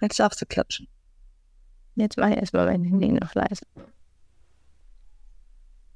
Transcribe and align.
Jetzt 0.00 0.18
darfst 0.18 0.40
du 0.40 0.46
klatschen. 0.46 0.88
Jetzt 1.94 2.18
mache 2.18 2.32
ich 2.32 2.36
erstmal 2.36 2.66
mein 2.66 2.84
Handy 2.84 3.08
noch 3.08 3.34
leise. 3.34 3.66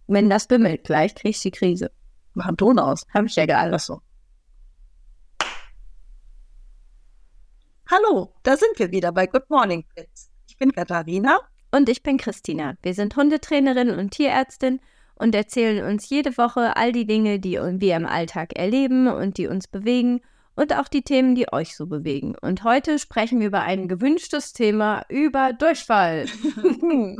Wenn 0.07 0.31
das 0.31 0.49
bimmelt, 0.49 0.85
gleich 0.85 1.15
kriegst 1.15 1.45
du 1.45 1.51
die 1.51 1.57
Krise. 1.57 1.91
Mach 2.35 2.47
einen 2.47 2.57
Ton 2.57 2.79
aus. 2.79 3.07
Hab 3.13 3.27
ich 3.27 3.37
ja 3.37 3.47
gerade. 3.47 3.75
Achso. 3.75 4.01
Hallo, 7.91 8.33
da 8.43 8.57
sind 8.57 8.79
wir 8.79 8.91
wieder 8.93 9.13
bei 9.13 9.27
Good 9.27 9.51
Morning 9.51 9.85
Kids. 9.95 10.31
Ich 10.49 10.57
bin 10.57 10.73
Katharina. 10.73 11.39
Und 11.73 11.89
ich 11.89 12.03
bin 12.03 12.19
Christina. 12.19 12.77
Wir 12.83 12.95
sind 12.95 13.15
Hundetrainerin 13.15 13.91
und 13.91 14.11
Tierärztin 14.11 14.81
und 15.15 15.35
erzählen 15.35 15.85
uns 15.85 16.09
jede 16.09 16.37
Woche 16.37 16.77
all 16.77 16.93
die 16.93 17.07
Dinge, 17.07 17.39
die 17.39 17.59
wir 17.59 17.97
im 17.97 18.07
Alltag 18.07 18.55
erleben 18.57 19.07
und 19.07 19.39
die 19.39 19.47
uns 19.47 19.69
bewegen 19.69 20.21
und 20.61 20.77
auch 20.77 20.89
die 20.89 21.01
Themen, 21.01 21.35
die 21.35 21.51
euch 21.51 21.75
so 21.75 21.87
bewegen. 21.87 22.37
Und 22.39 22.65
heute 22.65 22.99
sprechen 22.99 23.41
wir 23.41 23.47
über 23.47 23.63
ein 23.63 23.89
gewünschtes 23.89 24.53
Thema, 24.53 25.07
über 25.09 25.55
Durchfall. 25.55 26.27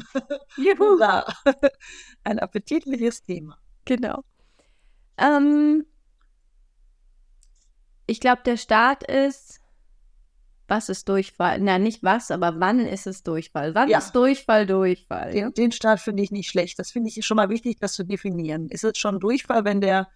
Juhu. 0.59 0.99
Ein 2.25 2.39
appetitliches 2.39 3.23
Thema. 3.23 3.57
Genau. 3.87 4.25
Ähm, 5.17 5.87
ich 8.07 8.21
glaube, 8.21 8.43
der 8.45 8.59
Start 8.59 9.05
ist, 9.05 9.63
was 10.69 10.91
ist 10.91 11.09
Durchfall? 11.09 11.61
Na, 11.61 11.79
nicht 11.79 12.03
was, 12.03 12.31
aber 12.31 12.61
wann 12.61 12.81
ist 12.81 13.07
es 13.07 13.23
Durchfall? 13.23 13.75
Wann 13.75 13.89
Ja. 13.89 14.01
ist 14.01 14.13
Durchfall 14.15 14.67
Durchfall? 14.67 15.33
Den, 15.33 15.55
den 15.55 15.73
Start 15.73 16.01
finde 16.01 16.23
ich 16.23 16.31
nicht 16.31 16.51
schlecht. 16.51 16.79
Das 16.79 16.91
finde 16.91 17.09
ich 17.09 17.25
schon 17.25 17.37
mal 17.39 17.49
wichtig, 17.49 17.79
das 17.81 17.95
zu 17.95 18.05
definieren. 18.05 18.69
Ist 18.69 18.85
es 18.85 18.99
schon 18.99 19.19
Durchfall, 19.19 19.65
wenn 19.65 19.81
der 19.81 20.09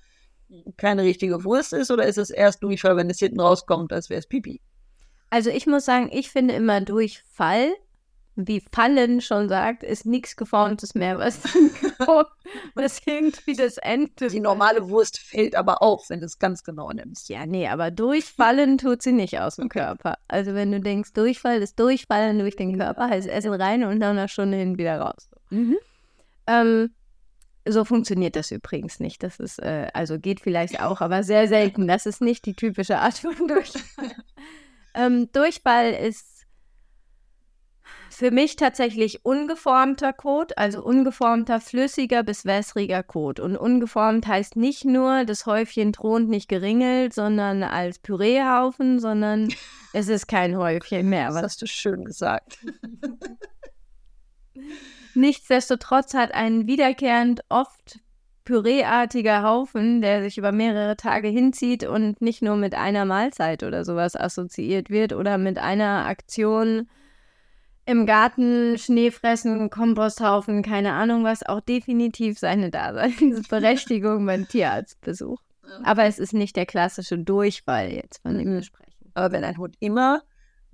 keine 0.77 1.03
richtige 1.03 1.45
Wurst 1.45 1.73
ist, 1.73 1.91
oder 1.91 2.07
ist 2.07 2.19
es 2.19 2.31
erst 2.31 2.63
Durchfall, 2.63 2.97
wenn 2.97 3.11
es 3.11 3.19
hinten 3.19 3.41
rauskommt, 3.41 3.93
als 3.93 4.11
wäre 4.11 4.19
es 4.19 4.27
Pipi? 4.27 4.61
Also 5.31 5.51
ich 5.51 5.67
muss 5.67 5.85
sagen, 5.85 6.11
ich 6.13 6.31
finde 6.31 6.55
immer 6.55 6.81
Durchfall, 6.81 7.73
wie 8.37 8.61
Fallen 8.73 9.21
schon 9.21 9.49
sagt, 9.49 9.83
ist 9.83 10.07
nichts 10.07 10.37
Geformtes 10.37 10.95
mehr, 10.95 11.19
was, 11.19 11.41
was 12.75 13.01
irgendwie 13.07 13.55
das 13.55 13.79
Ende. 13.79 14.29
Die 14.29 14.41
normale 14.41 14.89
Wurst 14.89 15.19
fällt 15.19 15.55
aber 15.55 15.83
auf, 15.83 16.11
wenn 16.11 16.21
du 16.21 16.27
es 16.27 16.39
ganz 16.39 16.65
genau 16.65 16.91
nimmst. 16.91 17.29
Ja, 17.29 17.47
nee, 17.47 17.69
aber 17.69 17.91
durchfallen 17.91 18.79
tut 18.79 19.03
sie 19.03 19.13
nicht 19.13 19.39
aus 19.39 19.57
dem 19.57 19.69
Körper. 19.69 20.19
Also 20.27 20.55
wenn 20.55 20.73
du 20.73 20.81
denkst, 20.81 21.13
Durchfall 21.13 21.63
ist 21.63 21.79
Durchfallen 21.79 22.39
durch 22.39 22.57
den 22.57 22.77
Körper, 22.77 23.09
heißt 23.09 23.29
Essen 23.29 23.55
rein 23.55 23.85
und 23.85 23.99
nach 23.99 24.11
einer 24.11 24.29
Stunde 24.29 24.57
hin 24.57 24.79
wieder 24.79 25.01
raus. 25.01 25.29
Ähm, 26.47 26.91
so 27.67 27.85
funktioniert 27.85 28.37
das 28.37 28.51
übrigens 28.51 29.01
nicht. 29.01 29.23
Das 29.23 29.39
ist, 29.39 29.59
äh, 29.61 29.89
also 29.95 30.19
geht 30.19 30.41
vielleicht 30.41 30.81
auch, 30.81 31.01
aber 31.01 31.23
sehr 31.23 31.49
selten. 31.49 31.87
Das 31.87 32.07
ist 32.07 32.21
nicht 32.21 32.45
die 32.47 32.55
typische 32.55 32.99
Art 32.99 33.19
von 33.19 33.35
Durchfall. 33.49 34.11
ähm, 34.95 35.31
Durchfall 35.33 35.93
ist 35.93 36.35
für 38.11 38.31
mich 38.31 38.57
tatsächlich 38.57 39.25
ungeformter 39.25 40.13
Kot, 40.13 40.57
also 40.57 40.85
ungeformter, 40.85 41.61
flüssiger 41.61 42.23
bis 42.23 42.45
wässriger 42.45 43.03
Kot. 43.03 43.41
Und 43.41 43.57
ungeformt 43.57 44.27
heißt 44.27 44.57
nicht 44.57 44.85
nur, 44.85 45.25
das 45.25 45.47
Häufchen 45.47 45.93
thront 45.93 46.29
nicht 46.29 46.49
geringelt, 46.49 47.13
sondern 47.13 47.63
als 47.63 47.99
Püreehaufen, 47.99 49.01
sondern 49.01 49.49
es 49.93 50.09
ist 50.09 50.29
kein 50.29 50.57
Häufchen 50.57 51.09
mehr. 51.09 51.27
Das 51.27 51.35
Was 51.37 51.43
hast 51.43 51.63
du 51.63 51.67
schön 51.67 52.05
gesagt. 52.05 52.59
Nichtsdestotrotz 55.15 56.15
hat 56.15 56.35
ein 56.35 56.67
wiederkehrend 56.67 57.43
oft 57.49 58.01
püreeartiger 58.45 59.43
Haufen, 59.43 60.03
der 60.03 60.23
sich 60.23 60.37
über 60.37 60.53
mehrere 60.53 60.97
Tage 60.97 61.29
hinzieht 61.29 61.85
und 61.85 62.21
nicht 62.21 62.43
nur 62.43 62.57
mit 62.57 62.75
einer 62.75 63.05
Mahlzeit 63.05 63.63
oder 63.63 63.85
sowas 63.85 64.17
assoziiert 64.17 64.91
wird 64.91 65.13
oder 65.15 65.39
mit 65.39 65.59
einer 65.59 66.07
Aktion 66.07 66.89
im 67.87 68.07
Garten, 68.07 68.79
Schnee 68.79 69.11
fressen, 69.11 69.71
Komposthaufen, 69.71 70.63
keine 70.63 70.93
Ahnung 70.93 71.25
was, 71.25 71.45
auch 71.45 71.61
definitiv 71.61 72.39
seine 72.39 72.71
Daseinsberechtigung 72.71 74.25
beim 74.27 74.49
Tierarztbesuch. 74.49 75.41
Aber 75.83 76.05
es 76.05 76.19
ist 76.19 76.35
nicht 76.35 76.57
der 76.57 76.67
klassische 76.67 77.19
Durchfall 77.19 77.91
jetzt, 77.93 78.23
von 78.23 78.37
dem 78.39 78.49
wir 78.49 78.57
Mhm. 78.59 78.63
sprechen. 78.63 79.11
Aber 79.15 79.33
wenn 79.33 79.45
ein 79.45 79.59
Hund 79.59 79.77
immer 79.81 80.23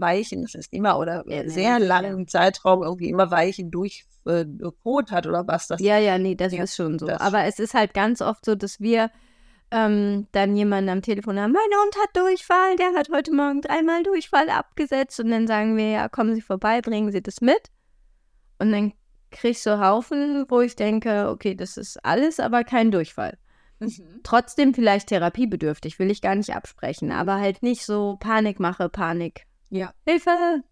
weichen, 0.01 0.43
das 0.43 0.55
ist 0.55 0.73
immer 0.73 0.99
oder 0.99 1.25
Ja, 1.27 1.49
sehr 1.49 1.79
nein, 1.79 1.83
langen 1.83 2.29
Zeitraum 2.29 2.83
irgendwie 2.83 3.09
immer 3.09 3.31
weichen 3.31 3.71
durch 3.71 4.05
äh, 4.27 4.45
Kot 4.83 5.11
hat 5.11 5.27
oder 5.27 5.47
was 5.47 5.67
das 5.69 5.81
Ja, 5.81 5.99
ja, 5.99 6.19
nee, 6.19 6.35
das 6.35 6.53
Ja, 6.53 6.65
ist 6.65 6.77
schon 6.77 6.99
so. 6.99 7.09
Aber 7.09 7.45
es 7.45 7.59
ist 7.59 7.75
halt 7.75 7.95
ganz 7.95 8.21
oft 8.21 8.45
so, 8.45 8.55
dass 8.55 8.81
wir 8.81 9.11
ähm, 9.71 10.27
dann 10.33 10.57
jemanden 10.57 10.91
am 10.91 11.03
Telefon 11.03 11.39
haben, 11.39 11.53
mein 11.53 11.63
Hund 11.63 11.95
hat 12.03 12.17
Durchfall, 12.17 12.77
der 12.77 12.93
hat 12.99 13.09
heute 13.13 13.33
Morgen 13.33 13.63
dreimal 13.63 14.03
Durchfall 14.03 14.51
abgesetzt 14.51 15.21
und 15.21 15.31
dann 15.31 15.47
sagen 15.47 15.77
wir, 15.77 15.91
ja, 15.91 16.09
kommen 16.09 16.35
Sie 16.35 16.43
vorbei, 16.43 16.81
bringen 16.81 17.13
Sie 17.13 17.23
das 17.23 17.41
mit. 17.41 17.71
Und 18.59 18.73
dann 18.73 18.93
kriegst 19.31 19.65
du 19.67 19.81
Haufen, 19.81 20.45
wo 20.49 20.61
ich 20.61 20.75
denke, 20.77 21.29
okay, 21.31 21.55
das 21.55 21.77
ist 21.77 22.05
alles, 22.05 22.41
aber 22.41 22.65
kein 22.65 22.91
Durchfall. 22.91 23.39
Mhm. 23.79 24.21
Trotzdem 24.23 24.75
vielleicht 24.75 25.09
therapiebedürftig, 25.09 25.99
will 25.99 26.11
ich 26.11 26.21
gar 26.21 26.35
nicht 26.35 26.55
absprechen, 26.55 27.13
aber 27.13 27.37
halt 27.37 27.63
nicht 27.63 27.87
so 27.87 28.17
Panikmache, 28.21 28.89
Panik. 28.89 29.47
Ja. 29.71 29.93
Hilfe! 30.07 30.63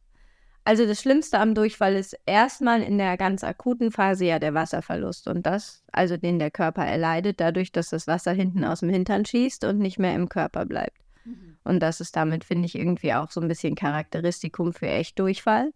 Also 0.65 0.85
das 0.85 1.01
Schlimmste 1.01 1.39
am 1.39 1.55
Durchfall 1.55 1.95
ist 1.95 2.15
erstmal 2.27 2.83
in 2.83 2.99
der 2.99 3.17
ganz 3.17 3.43
akuten 3.43 3.91
Phase 3.91 4.27
ja 4.27 4.39
der 4.39 4.53
Wasserverlust 4.53 5.27
und 5.27 5.47
das, 5.47 5.83
also 5.93 6.19
den 6.19 6.39
der 6.39 6.51
Körper 6.51 6.85
erleidet, 6.85 7.41
dadurch, 7.41 7.73
dass 7.73 7.89
das 7.89 8.07
Wasser 8.07 8.33
hinten 8.33 8.65
aus 8.65 8.81
dem 8.81 8.91
Hintern 8.91 9.25
schießt 9.25 9.65
und 9.65 9.79
nicht 9.79 9.99
mehr 9.99 10.15
im 10.15 10.29
Körper 10.29 10.67
bleibt. 10.67 10.99
Und 11.65 11.81
das 11.81 12.01
ist 12.01 12.17
damit, 12.17 12.45
finde 12.45 12.67
ich, 12.67 12.75
irgendwie 12.75 13.15
auch 13.15 13.31
so 13.31 13.41
ein 13.41 13.49
bisschen 13.49 13.75
Charakteristikum 13.75 14.73
für 14.73 14.89
echt 14.89 15.19
Durchfall. 15.19 15.73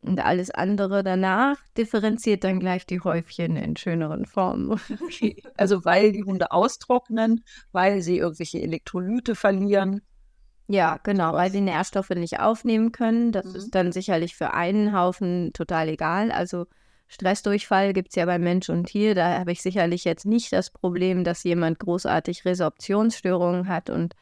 Und 0.00 0.20
alles 0.20 0.50
andere 0.50 1.02
danach 1.02 1.56
differenziert 1.78 2.44
dann 2.44 2.60
gleich 2.60 2.84
die 2.84 3.00
Häufchen 3.00 3.56
in 3.56 3.76
schöneren 3.76 4.26
Formen. 4.26 4.80
Also 5.56 5.84
weil 5.84 6.12
die 6.12 6.24
Hunde 6.24 6.50
austrocknen, 6.50 7.44
weil 7.72 8.02
sie 8.02 8.18
irgendwelche 8.18 8.60
Elektrolyte 8.60 9.34
verlieren. 9.34 10.02
Ja, 10.66 10.98
genau, 11.02 11.34
weil 11.34 11.50
sie 11.50 11.60
Nährstoffe 11.60 12.10
nicht 12.10 12.40
aufnehmen 12.40 12.90
können. 12.90 13.32
Das 13.32 13.44
Mhm. 13.46 13.54
ist 13.56 13.74
dann 13.74 13.92
sicherlich 13.92 14.34
für 14.34 14.54
einen 14.54 14.96
Haufen 14.96 15.52
total 15.52 15.88
egal. 15.88 16.32
Also 16.32 16.66
Stressdurchfall 17.06 17.92
gibt 17.92 18.08
es 18.10 18.14
ja 18.14 18.24
bei 18.24 18.38
Mensch 18.38 18.70
und 18.70 18.86
Tier. 18.86 19.14
Da 19.14 19.38
habe 19.38 19.52
ich 19.52 19.60
sicherlich 19.60 20.04
jetzt 20.04 20.24
nicht 20.24 20.52
das 20.52 20.70
Problem, 20.70 21.22
dass 21.22 21.44
jemand 21.44 21.78
großartig 21.78 22.44
Resorptionsstörungen 22.46 23.68
hat 23.68 23.90
und 23.90 24.14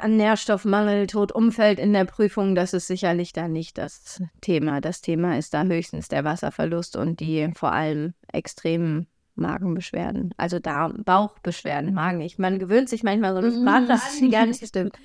an 0.00 0.16
Nährstoffmangel 0.16 1.06
tot 1.06 1.32
umfällt 1.32 1.78
in 1.78 1.92
der 1.92 2.04
Prüfung. 2.06 2.54
Das 2.54 2.72
ist 2.72 2.86
sicherlich 2.86 3.32
da 3.32 3.48
nicht 3.48 3.76
das 3.76 4.22
Thema. 4.40 4.80
Das 4.80 5.00
Thema 5.02 5.36
ist 5.38 5.52
da 5.52 5.64
höchstens 5.64 6.08
der 6.08 6.24
Wasserverlust 6.24 6.96
und 6.96 7.20
die 7.20 7.50
vor 7.54 7.72
allem 7.72 8.14
extremen 8.32 9.06
Magenbeschwerden, 9.36 10.32
also 10.36 10.58
Darm, 10.58 11.02
Bauchbeschwerden, 11.04 11.92
Magen. 11.94 12.20
Ich, 12.20 12.38
man 12.38 12.58
gewöhnt 12.58 12.88
sich 12.88 13.02
manchmal 13.02 13.32
so 13.32 13.38
eine 13.38 13.52
Sprache 13.52 13.92
an, 13.92 14.00
die 14.20 14.30
gar 14.30 14.46
nicht 14.46 14.64
stimmt. 14.66 14.96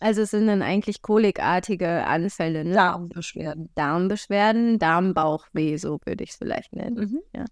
Also 0.00 0.22
es 0.22 0.30
sind 0.30 0.46
dann 0.46 0.62
eigentlich 0.62 1.02
kolikartige 1.02 2.06
Anfälle, 2.06 2.64
ne? 2.64 2.74
Darmbeschwerden. 2.74 3.70
Darmbeschwerden, 3.74 4.78
Darmbauchweh, 4.78 5.76
so 5.76 5.98
würde 6.04 6.22
ich 6.22 6.30
es 6.30 6.36
vielleicht 6.36 6.72
nennen. 6.72 7.20
Mhm. 7.34 7.44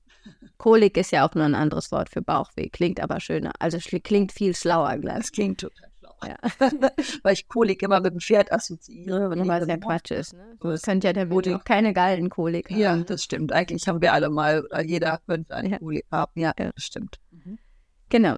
Kolik 0.56 0.97
ist 0.97 1.10
ja 1.12 1.26
auch 1.28 1.34
nur 1.34 1.44
ein 1.44 1.54
anderes 1.54 1.91
Wort 1.92 2.08
für 2.08 2.22
Bauchweh, 2.22 2.68
klingt 2.68 3.00
aber 3.00 3.20
schöner. 3.20 3.53
Also 3.58 3.78
schli- 3.78 4.03
klingt 4.03 4.32
viel 4.32 4.54
schlauer 4.54 4.97
gleich. 4.98 5.18
Das 5.18 5.32
klingt 5.32 5.60
total. 5.60 5.88
Ja. 6.25 6.37
weil 7.22 7.32
ich 7.34 7.49
Kolik 7.49 7.82
immer 7.82 8.00
mit 8.00 8.12
dem 8.12 8.21
Pferd 8.21 8.53
assoziiere. 8.53 9.31
wenn 9.31 9.41
ich 9.43 9.49
Was 9.49 9.60
das 9.60 9.69
ja 9.69 9.77
Quatsch 9.77 10.10
ist. 10.10 10.32
Ne? 10.34 10.56
Ist 10.72 10.84
könnte 10.84 11.06
ja 11.09 11.12
der 11.12 11.28
Kolik. 11.28 11.54
auch 11.54 11.65
keine 11.65 11.93
Gallenkolik 11.93 12.71
haben. 12.71 12.78
Ja, 12.81 12.97
das 12.97 13.22
stimmt. 13.25 13.53
Eigentlich 13.53 13.87
haben 13.87 14.00
wir 14.00 14.12
alle 14.12 14.31
mal, 14.31 14.65
oder 14.65 14.82
jeder 14.82 15.21
könnte 15.27 15.54
eine 15.54 15.71
Ja. 15.71 15.78
Kolik 15.78 16.06
haben. 16.10 16.32
Ja, 16.34 16.53
Ja. 16.59 16.71
das 16.75 16.84
stimmt. 16.84 17.19
Genau. 18.09 18.37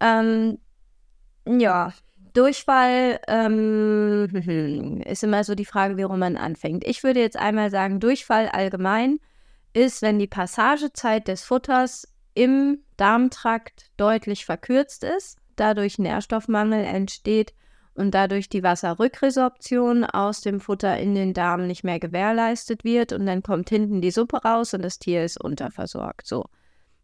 Ähm, 0.00 0.58
ja, 1.46 1.92
Durchfall 2.34 3.18
ähm, 3.26 5.02
ist 5.06 5.24
immer 5.24 5.44
so 5.44 5.54
die 5.54 5.64
Frage, 5.64 5.96
warum 5.98 6.20
man 6.20 6.36
anfängt. 6.36 6.86
Ich 6.86 7.02
würde 7.02 7.20
jetzt 7.20 7.36
einmal 7.36 7.70
sagen, 7.70 8.00
Durchfall 8.00 8.48
allgemein 8.48 9.18
ist, 9.72 10.02
wenn 10.02 10.18
die 10.18 10.26
Passagezeit 10.26 11.28
des 11.28 11.42
Futters 11.44 12.06
im 12.34 12.78
Darmtrakt 12.96 13.90
deutlich 13.96 14.44
verkürzt 14.44 15.02
ist, 15.04 15.38
dadurch 15.60 15.98
Nährstoffmangel 15.98 16.84
entsteht 16.84 17.54
und 17.94 18.12
dadurch 18.12 18.48
die 18.48 18.62
Wasserrückresorption 18.62 20.04
aus 20.04 20.40
dem 20.40 20.60
Futter 20.60 20.98
in 20.98 21.14
den 21.14 21.34
Darm 21.34 21.66
nicht 21.66 21.84
mehr 21.84 21.98
gewährleistet 21.98 22.84
wird 22.84 23.12
und 23.12 23.26
dann 23.26 23.42
kommt 23.42 23.68
hinten 23.68 24.00
die 24.00 24.12
Suppe 24.12 24.38
raus 24.38 24.72
und 24.72 24.82
das 24.82 24.98
Tier 24.98 25.24
ist 25.24 25.42
unterversorgt. 25.42 26.26
So. 26.26 26.46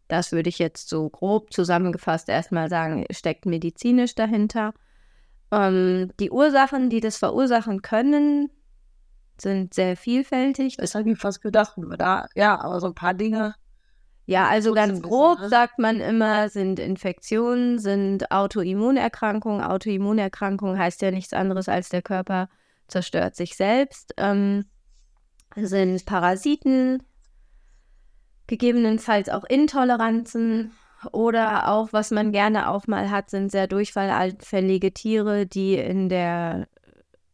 Das 0.07 0.31
würde 0.31 0.49
ich 0.49 0.59
jetzt 0.59 0.87
so 0.87 1.09
grob 1.09 1.51
zusammengefasst 1.51 2.29
erstmal 2.29 2.69
sagen, 2.69 3.05
steckt 3.09 3.45
medizinisch 3.45 4.15
dahinter. 4.15 4.73
Ähm, 5.51 6.11
die 6.19 6.31
Ursachen, 6.31 6.89
die 6.89 7.01
das 7.01 7.17
verursachen 7.17 7.81
können, 7.81 8.49
sind 9.37 9.73
sehr 9.73 9.97
vielfältig. 9.97 10.77
Das 10.77 10.95
habe 10.95 11.09
ich 11.11 11.17
fast 11.17 11.41
gedacht. 11.41 11.75
Da, 11.97 12.27
ja, 12.35 12.59
aber 12.59 12.79
so 12.79 12.87
ein 12.87 12.95
paar 12.95 13.13
Dinge. 13.13 13.55
Ja, 14.25 14.47
also 14.47 14.69
Gut 14.69 14.75
ganz 14.77 14.89
zu 14.89 14.97
wissen, 14.97 15.09
grob 15.09 15.39
ne? 15.39 15.49
sagt 15.49 15.79
man 15.79 15.99
immer, 15.99 16.49
sind 16.49 16.79
Infektionen, 16.79 17.77
sind 17.77 18.31
Autoimmunerkrankungen. 18.31 19.61
Autoimmunerkrankung 19.61 20.77
heißt 20.77 21.01
ja 21.01 21.11
nichts 21.11 21.33
anderes, 21.33 21.69
als 21.69 21.89
der 21.89 22.01
Körper 22.01 22.49
zerstört 22.87 23.35
sich 23.35 23.55
selbst. 23.55 24.13
Ähm, 24.17 24.65
sind 25.55 26.05
Parasiten, 26.05 27.03
gegebenenfalls 28.47 29.29
auch 29.29 29.43
Intoleranzen 29.43 30.71
oder 31.11 31.69
auch, 31.69 31.93
was 31.93 32.11
man 32.11 32.31
gerne 32.31 32.69
auch 32.69 32.87
mal 32.87 33.11
hat, 33.11 33.29
sind 33.29 33.51
sehr 33.51 33.67
durchfallanfällige 33.67 34.91
Tiere, 34.93 35.45
die 35.45 35.75
in 35.75 36.09
der 36.09 36.67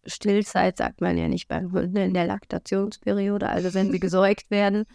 Stillzeit, 0.06 0.78
sagt 0.78 1.00
man 1.00 1.18
ja 1.18 1.28
nicht 1.28 1.48
beim 1.48 1.72
Hund, 1.72 1.94
ne, 1.94 2.06
in 2.06 2.14
der 2.14 2.26
Laktationsperiode, 2.26 3.48
also 3.48 3.74
wenn 3.74 3.92
sie 3.92 4.00
gesäugt 4.02 4.50
werden, 4.50 4.86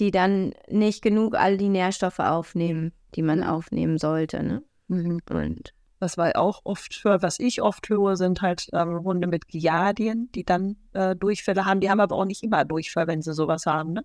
die 0.00 0.10
dann 0.10 0.52
nicht 0.68 1.02
genug 1.02 1.36
all 1.36 1.56
die 1.56 1.68
Nährstoffe 1.68 2.18
aufnehmen, 2.18 2.92
die 3.14 3.22
man 3.22 3.44
aufnehmen 3.44 3.98
sollte. 3.98 4.42
Ne? 4.42 4.62
Mhm. 4.88 5.20
Und 5.30 5.74
was 5.98 6.16
war 6.16 6.34
auch 6.36 6.62
oft, 6.64 7.04
was 7.04 7.38
ich 7.38 7.60
oft 7.60 7.88
höre, 7.88 8.16
sind 8.16 8.40
halt 8.40 8.68
ähm, 8.72 9.04
Hunde 9.04 9.28
mit 9.28 9.46
Giardien, 9.46 10.30
die 10.34 10.44
dann 10.44 10.76
äh, 10.94 11.14
Durchfälle 11.14 11.66
haben. 11.66 11.80
Die 11.80 11.90
haben 11.90 12.00
aber 12.00 12.16
auch 12.16 12.24
nicht 12.24 12.42
immer 12.42 12.64
Durchfall, 12.64 13.06
wenn 13.06 13.22
sie 13.22 13.34
sowas 13.34 13.66
haben, 13.66 13.92
ne? 13.92 14.04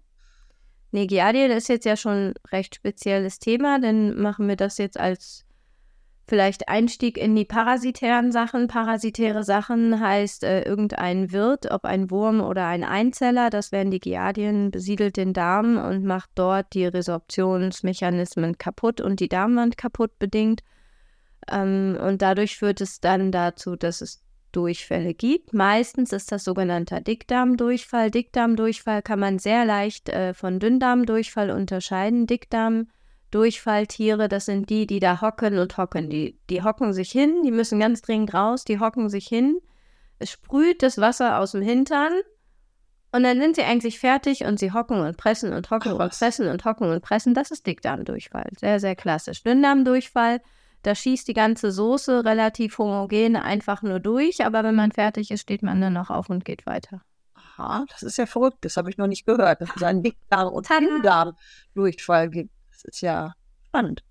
Nee, 0.91 1.07
Giardien 1.07 1.51
ist 1.51 1.67
jetzt 1.67 1.85
ja 1.85 1.97
schon 1.97 2.29
ein 2.29 2.33
recht 2.51 2.75
spezielles 2.75 3.39
Thema, 3.39 3.79
dann 3.79 4.17
machen 4.21 4.47
wir 4.47 4.55
das 4.55 4.77
jetzt 4.77 4.97
als 4.97 5.44
vielleicht 6.27 6.67
Einstieg 6.67 7.17
in 7.17 7.35
die 7.35 7.45
parasitären 7.45 8.31
Sachen. 8.31 8.67
Parasitäre 8.67 9.43
Sachen 9.43 9.99
heißt 9.99 10.43
äh, 10.43 10.63
irgendein 10.63 11.31
Wirt, 11.31 11.71
ob 11.71 11.85
ein 11.85 12.09
Wurm 12.09 12.41
oder 12.41 12.65
ein 12.67 12.83
Einzeller, 12.83 13.49
das 13.49 13.71
wären 13.71 13.91
die 13.91 13.99
Giardien, 13.99 14.71
besiedelt 14.71 15.17
den 15.17 15.33
Darm 15.33 15.77
und 15.77 16.03
macht 16.03 16.31
dort 16.35 16.73
die 16.73 16.85
Resorptionsmechanismen 16.85 18.57
kaputt 18.57 19.01
und 19.01 19.19
die 19.19 19.29
Darmwand 19.29 19.77
kaputt 19.77 20.17
bedingt. 20.19 20.61
Ähm, 21.49 21.97
und 22.01 22.21
dadurch 22.21 22.57
führt 22.57 22.81
es 22.81 22.99
dann 22.99 23.31
dazu, 23.31 23.75
dass 23.75 24.01
es 24.01 24.25
Durchfälle 24.55 25.13
gibt. 25.13 25.53
Meistens 25.53 26.13
ist 26.13 26.31
das 26.31 26.45
sogenannter 26.45 27.01
Dickdarmdurchfall. 27.01 28.09
Dickdarmdurchfall 28.09 29.01
kann 29.01 29.19
man 29.19 29.37
sehr 29.37 29.65
leicht 29.65 30.07
äh, 30.09 30.33
von 30.33 30.59
Dünndarmdurchfall 30.59 31.51
unterscheiden. 31.51 32.25
Dickdarmdurchfalltiere, 33.35 34.29
das 34.29 34.45
sind 34.45 34.69
die, 34.69 34.87
die 34.87 34.99
da 34.99 35.21
hocken 35.21 35.57
und 35.57 35.77
hocken. 35.77 36.09
Die, 36.09 36.39
die 36.49 36.63
hocken 36.63 36.93
sich 36.93 37.11
hin, 37.11 37.43
die 37.43 37.51
müssen 37.51 37.79
ganz 37.79 38.01
dringend 38.01 38.33
raus, 38.33 38.63
die 38.63 38.79
hocken 38.79 39.09
sich 39.09 39.27
hin. 39.27 39.59
Es 40.19 40.31
sprüht 40.31 40.81
das 40.81 40.97
Wasser 40.97 41.39
aus 41.39 41.51
dem 41.51 41.61
Hintern 41.61 42.13
und 43.11 43.23
dann 43.23 43.39
sind 43.39 43.57
sie 43.57 43.63
eigentlich 43.63 43.99
fertig 43.99 44.45
und 44.45 44.59
sie 44.59 44.71
hocken 44.71 44.99
und 44.99 45.17
pressen 45.17 45.53
und 45.53 45.69
hocken 45.69 45.93
Ach, 45.97 46.05
und 46.05 46.11
pressen 46.11 46.47
und 46.47 46.63
hocken 46.63 46.89
und 46.89 47.01
pressen. 47.01 47.33
Das 47.33 47.51
ist 47.51 47.67
Dickdarmdurchfall. 47.67 48.49
Sehr, 48.57 48.79
sehr 48.79 48.95
klassisch. 48.95 49.43
Dünndarmdurchfall 49.43 50.39
da 50.83 50.93
schießt 50.93 51.27
die 51.27 51.33
ganze 51.33 51.71
Soße 51.71 52.23
relativ 52.25 52.77
homogen 52.77 53.35
einfach 53.35 53.81
nur 53.81 53.99
durch, 53.99 54.45
aber 54.45 54.63
wenn 54.63 54.75
man 54.75 54.91
fertig 54.91 55.31
ist, 55.31 55.41
steht 55.41 55.63
man 55.63 55.81
dann 55.81 55.93
noch 55.93 56.11
auf 56.11 56.29
und 56.29 56.45
geht 56.45 56.67
weiter. 56.67 57.01
Aha, 57.33 57.85
das 57.89 58.03
ist 58.03 58.17
ja 58.17 58.27
verrückt. 58.27 58.57
Das 58.61 58.77
habe 58.77 58.91
ich 58.91 58.97
noch 58.97 59.07
nicht 59.07 59.25
gehört, 59.25 59.61
dass 59.61 59.69
es 59.75 59.81
einen 59.81 60.03
Dickdarm- 60.03 60.53
und 60.53 60.69
Dünndarm-Durchfall 60.69 62.29
gibt. 62.29 62.54
Ist 62.87 63.01
ja 63.01 63.33
spannend. 63.67 64.03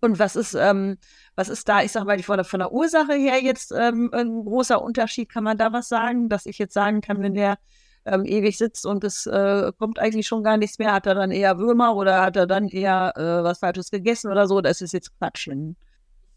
Und 0.00 0.18
was 0.18 0.36
ist, 0.36 0.54
ähm, 0.54 0.98
was 1.34 1.48
ist 1.48 1.68
da, 1.68 1.82
ich 1.82 1.92
sag 1.92 2.04
mal, 2.04 2.22
von 2.22 2.36
der, 2.36 2.44
von 2.44 2.60
der 2.60 2.72
Ursache 2.72 3.14
her 3.14 3.42
jetzt 3.42 3.72
ähm, 3.72 4.10
ein 4.12 4.44
großer 4.44 4.82
Unterschied? 4.82 5.30
Kann 5.30 5.44
man 5.44 5.56
da 5.56 5.72
was 5.72 5.88
sagen, 5.88 6.28
dass 6.28 6.46
ich 6.46 6.58
jetzt 6.58 6.74
sagen 6.74 7.00
kann, 7.00 7.22
wenn 7.22 7.34
der 7.34 7.58
ähm, 8.04 8.24
ewig 8.26 8.58
sitzt 8.58 8.84
und 8.84 9.02
es 9.02 9.26
äh, 9.26 9.72
kommt 9.78 9.98
eigentlich 9.98 10.26
schon 10.26 10.42
gar 10.42 10.58
nichts 10.58 10.78
mehr, 10.78 10.92
hat 10.92 11.06
er 11.06 11.14
dann 11.14 11.30
eher 11.30 11.58
Würmer 11.58 11.96
oder 11.96 12.20
hat 12.20 12.36
er 12.36 12.46
dann 12.46 12.68
eher 12.68 13.14
äh, 13.16 13.44
was 13.44 13.60
Falsches 13.60 13.90
gegessen 13.90 14.30
oder 14.30 14.46
so? 14.46 14.60
Das 14.60 14.82
ist 14.82 14.92
jetzt 14.92 15.16
Quatsch 15.18 15.48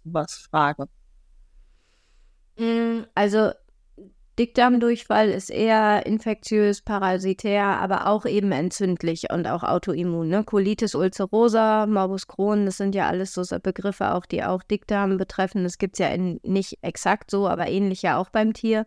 was 0.05 0.47
frage. 0.49 0.87
Mm, 2.57 3.01
also 3.13 3.51
Dickdarmdurchfall 4.39 5.29
ist 5.29 5.49
eher 5.49 6.05
infektiös, 6.05 6.83
parasitär, 6.83 7.65
aber 7.65 8.05
auch 8.05 8.25
eben 8.25 8.51
entzündlich 8.51 9.31
und 9.31 9.47
auch 9.47 9.63
autoimmun. 9.63 10.27
Ne? 10.27 10.43
Colitis 10.43 10.93
ulcerosa, 10.93 11.87
Morbus 11.87 12.27
Crohn, 12.27 12.67
das 12.67 12.77
sind 12.77 12.93
ja 12.93 13.07
alles 13.07 13.33
so 13.33 13.43
Begriffe, 13.59 14.13
auch 14.13 14.27
die 14.27 14.43
auch 14.43 14.61
Dickdarm 14.61 15.17
betreffen. 15.17 15.63
Das 15.63 15.79
gibt 15.79 15.95
es 15.95 15.99
ja 15.99 16.09
in, 16.09 16.39
nicht 16.43 16.77
exakt 16.83 17.31
so, 17.31 17.47
aber 17.47 17.67
ähnlich 17.67 18.03
ja 18.03 18.17
auch 18.17 18.29
beim 18.29 18.53
Tier. 18.53 18.85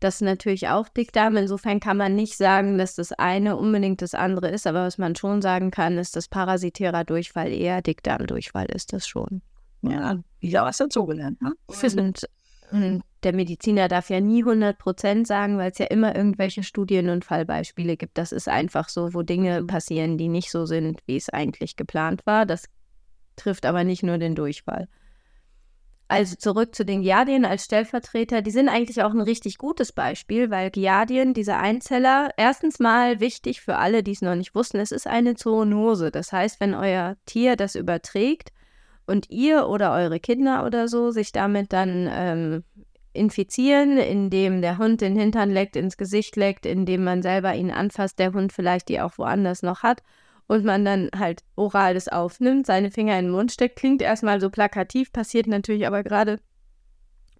Das 0.00 0.16
ist 0.16 0.20
natürlich 0.22 0.68
auch 0.68 0.88
Dickdarm. 0.88 1.36
Insofern 1.36 1.80
kann 1.80 1.98
man 1.98 2.14
nicht 2.14 2.38
sagen, 2.38 2.78
dass 2.78 2.94
das 2.94 3.12
eine 3.12 3.56
unbedingt 3.56 4.00
das 4.00 4.14
andere 4.14 4.48
ist, 4.48 4.66
aber 4.66 4.84
was 4.86 4.96
man 4.96 5.16
schon 5.16 5.42
sagen 5.42 5.70
kann, 5.70 5.98
ist, 5.98 6.16
dass 6.16 6.28
parasitärer 6.28 7.04
Durchfall 7.04 7.52
eher 7.52 7.82
Dickdarmdurchfall 7.82 8.66
ist, 8.66 8.94
das 8.94 9.06
schon. 9.06 9.42
Ja, 9.82 10.18
wieder 10.40 10.64
was 10.64 10.78
dazugelernt. 10.78 11.42
Ne? 11.42 11.52
Und, 11.98 12.28
und 12.70 13.02
der 13.24 13.34
Mediziner 13.34 13.88
darf 13.88 14.10
ja 14.10 14.20
nie 14.20 14.42
100 14.42 14.78
Prozent 14.78 15.26
sagen, 15.26 15.58
weil 15.58 15.70
es 15.70 15.78
ja 15.78 15.86
immer 15.86 16.14
irgendwelche 16.14 16.62
Studien 16.62 17.08
und 17.08 17.24
Fallbeispiele 17.24 17.96
gibt. 17.96 18.16
Das 18.16 18.32
ist 18.32 18.48
einfach 18.48 18.88
so, 18.88 19.14
wo 19.14 19.22
Dinge 19.22 19.64
passieren, 19.64 20.18
die 20.18 20.28
nicht 20.28 20.50
so 20.50 20.66
sind, 20.66 21.00
wie 21.06 21.16
es 21.16 21.28
eigentlich 21.28 21.76
geplant 21.76 22.26
war. 22.26 22.46
Das 22.46 22.64
trifft 23.36 23.66
aber 23.66 23.84
nicht 23.84 24.02
nur 24.02 24.18
den 24.18 24.34
Durchfall. 24.34 24.88
Also 26.10 26.36
zurück 26.36 26.74
zu 26.74 26.86
den 26.86 27.02
Giardien 27.02 27.44
als 27.44 27.66
Stellvertreter. 27.66 28.40
Die 28.40 28.50
sind 28.50 28.70
eigentlich 28.70 29.02
auch 29.02 29.10
ein 29.10 29.20
richtig 29.20 29.58
gutes 29.58 29.92
Beispiel, 29.92 30.50
weil 30.50 30.70
Giardien, 30.70 31.34
diese 31.34 31.56
Einzeller, 31.56 32.30
erstens 32.38 32.78
mal 32.78 33.20
wichtig 33.20 33.60
für 33.60 33.76
alle, 33.76 34.02
die 34.02 34.12
es 34.12 34.22
noch 34.22 34.34
nicht 34.34 34.54
wussten, 34.54 34.78
es 34.78 34.90
ist 34.90 35.06
eine 35.06 35.34
Zoonose. 35.34 36.10
Das 36.10 36.32
heißt, 36.32 36.60
wenn 36.60 36.74
euer 36.74 37.16
Tier 37.26 37.56
das 37.56 37.74
überträgt, 37.74 38.52
und 39.08 39.30
ihr 39.30 39.68
oder 39.68 39.92
eure 39.92 40.20
Kinder 40.20 40.64
oder 40.66 40.86
so 40.86 41.10
sich 41.10 41.32
damit 41.32 41.72
dann 41.72 42.08
ähm, 42.12 42.64
infizieren, 43.18 43.98
indem 43.98 44.62
der 44.62 44.78
Hund 44.78 45.00
den 45.00 45.16
Hintern 45.16 45.50
leckt, 45.50 45.76
ins 45.76 45.96
Gesicht 45.96 46.36
leckt, 46.36 46.64
indem 46.64 47.04
man 47.04 47.22
selber 47.22 47.54
ihn 47.54 47.70
anfasst, 47.70 48.18
der 48.18 48.32
Hund 48.32 48.52
vielleicht 48.52 48.88
die 48.88 49.00
auch 49.00 49.18
woanders 49.18 49.62
noch 49.62 49.82
hat 49.82 50.02
und 50.46 50.64
man 50.64 50.84
dann 50.84 51.10
halt 51.16 51.44
oral 51.56 51.94
das 51.94 52.08
aufnimmt, 52.08 52.66
seine 52.66 52.90
Finger 52.90 53.18
in 53.18 53.26
den 53.26 53.32
Mund 53.32 53.52
steckt, 53.52 53.76
klingt 53.76 54.00
erstmal 54.00 54.40
so 54.40 54.50
plakativ, 54.50 55.12
passiert 55.12 55.46
natürlich 55.46 55.86
aber 55.86 56.02
gerade 56.02 56.40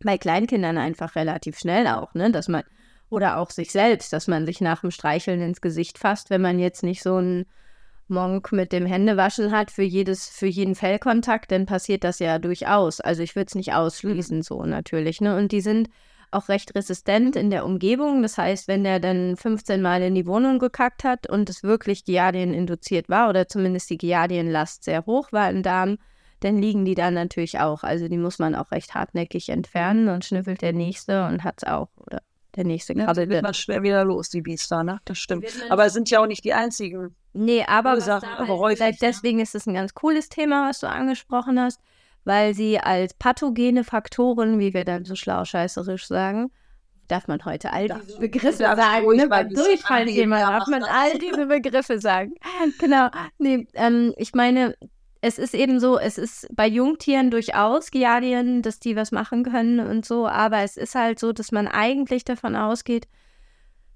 bei 0.04 0.18
Kleinkindern 0.18 0.78
einfach 0.78 1.16
relativ 1.16 1.58
schnell 1.58 1.86
auch, 1.86 2.14
ne, 2.14 2.30
dass 2.30 2.48
man 2.48 2.62
oder 3.10 3.38
auch 3.38 3.50
sich 3.50 3.72
selbst, 3.72 4.12
dass 4.12 4.28
man 4.28 4.44
sich 4.44 4.60
nach 4.60 4.82
dem 4.82 4.90
Streicheln 4.90 5.40
ins 5.40 5.60
Gesicht 5.60 5.98
fasst, 5.98 6.28
wenn 6.28 6.42
man 6.42 6.58
jetzt 6.58 6.82
nicht 6.82 7.02
so 7.02 7.16
ein 7.16 7.46
Monk 8.10 8.52
mit 8.52 8.72
dem 8.72 8.86
Händewaschen 8.86 9.52
hat 9.52 9.70
für 9.70 9.82
jedes, 9.82 10.28
für 10.28 10.46
jeden 10.46 10.74
Fellkontakt, 10.74 11.50
dann 11.52 11.66
passiert 11.66 12.04
das 12.04 12.18
ja 12.18 12.38
durchaus. 12.38 13.00
Also 13.00 13.22
ich 13.22 13.36
würde 13.36 13.48
es 13.48 13.54
nicht 13.54 13.74
ausschließen, 13.74 14.42
so 14.42 14.64
natürlich. 14.64 15.20
Ne? 15.20 15.36
Und 15.36 15.52
die 15.52 15.60
sind 15.60 15.88
auch 16.30 16.48
recht 16.48 16.74
resistent 16.74 17.36
in 17.36 17.50
der 17.50 17.64
Umgebung. 17.64 18.22
Das 18.22 18.36
heißt, 18.38 18.68
wenn 18.68 18.84
der 18.84 19.00
dann 19.00 19.36
15 19.36 19.80
Mal 19.80 20.02
in 20.02 20.14
die 20.14 20.26
Wohnung 20.26 20.58
gekackt 20.58 21.04
hat 21.04 21.28
und 21.28 21.48
es 21.48 21.62
wirklich 21.62 22.04
Giardien 22.04 22.52
induziert 22.52 23.08
war 23.08 23.28
oder 23.28 23.48
zumindest 23.48 23.90
die 23.90 23.98
Giardienlast 23.98 24.84
sehr 24.84 25.06
hoch 25.06 25.32
war 25.32 25.50
im 25.50 25.62
Darm, 25.62 25.98
dann 26.40 26.58
liegen 26.58 26.84
die 26.84 26.94
da 26.94 27.10
natürlich 27.10 27.58
auch. 27.58 27.82
Also 27.82 28.08
die 28.08 28.18
muss 28.18 28.38
man 28.38 28.54
auch 28.54 28.70
recht 28.70 28.94
hartnäckig 28.94 29.48
entfernen 29.48 30.08
und 30.08 30.24
schnüffelt 30.24 30.62
der 30.62 30.72
nächste 30.72 31.26
und 31.26 31.44
hat 31.44 31.56
es 31.58 31.68
auch. 31.68 31.88
Oder 31.96 32.20
der 32.56 32.64
nächste. 32.64 32.92
Ja, 32.94 33.14
wird 33.14 33.42
man 33.42 33.54
schwer 33.54 33.82
wieder 33.82 34.04
los, 34.04 34.30
die 34.30 34.42
Biester, 34.42 34.82
ne? 34.82 35.00
Das 35.04 35.18
stimmt. 35.18 35.46
Aber 35.70 35.86
es 35.86 35.92
sind 35.92 36.10
ja 36.10 36.20
auch 36.20 36.26
nicht 36.26 36.44
die 36.44 36.54
einzigen. 36.54 37.14
Nee, 37.32 37.64
aber, 37.66 38.00
vielleicht 38.00 39.02
deswegen 39.02 39.40
ist 39.40 39.54
es 39.54 39.66
ein 39.66 39.74
ganz 39.74 39.94
cooles 39.94 40.28
Thema, 40.28 40.68
was 40.68 40.80
du 40.80 40.88
angesprochen 40.88 41.60
hast, 41.60 41.80
weil 42.24 42.54
sie 42.54 42.78
als 42.78 43.14
pathogene 43.14 43.84
Faktoren, 43.84 44.58
wie 44.58 44.74
wir 44.74 44.84
dann 44.84 45.04
so 45.04 45.14
schlau 45.14 45.44
scheißerisch 45.44 46.06
sagen, 46.06 46.50
darf 47.06 47.26
man 47.26 47.44
heute 47.44 47.72
all 47.72 47.88
diese 47.88 48.18
Begriffe 48.18 48.52
sagen, 48.52 49.16
ne? 49.16 49.28
beim 49.28 49.48
Durchfallthema 49.48 50.38
darf 50.40 50.66
man 50.68 50.82
all 50.84 51.18
diese 51.18 51.46
Begriffe 51.46 51.98
sagen. 52.00 52.34
Genau. 52.78 53.08
Nee, 53.38 53.66
ähm, 53.74 54.14
ich 54.16 54.34
meine, 54.34 54.74
es 55.20 55.38
ist 55.38 55.54
eben 55.54 55.80
so, 55.80 55.98
es 55.98 56.18
ist 56.18 56.46
bei 56.54 56.66
Jungtieren 56.66 57.30
durchaus 57.30 57.90
Giardien, 57.90 58.62
dass 58.62 58.78
die 58.78 58.94
was 58.94 59.10
machen 59.10 59.42
können 59.42 59.80
und 59.80 60.04
so, 60.04 60.28
aber 60.28 60.58
es 60.62 60.76
ist 60.76 60.94
halt 60.94 61.18
so, 61.18 61.32
dass 61.32 61.50
man 61.50 61.66
eigentlich 61.66 62.24
davon 62.24 62.54
ausgeht, 62.54 63.08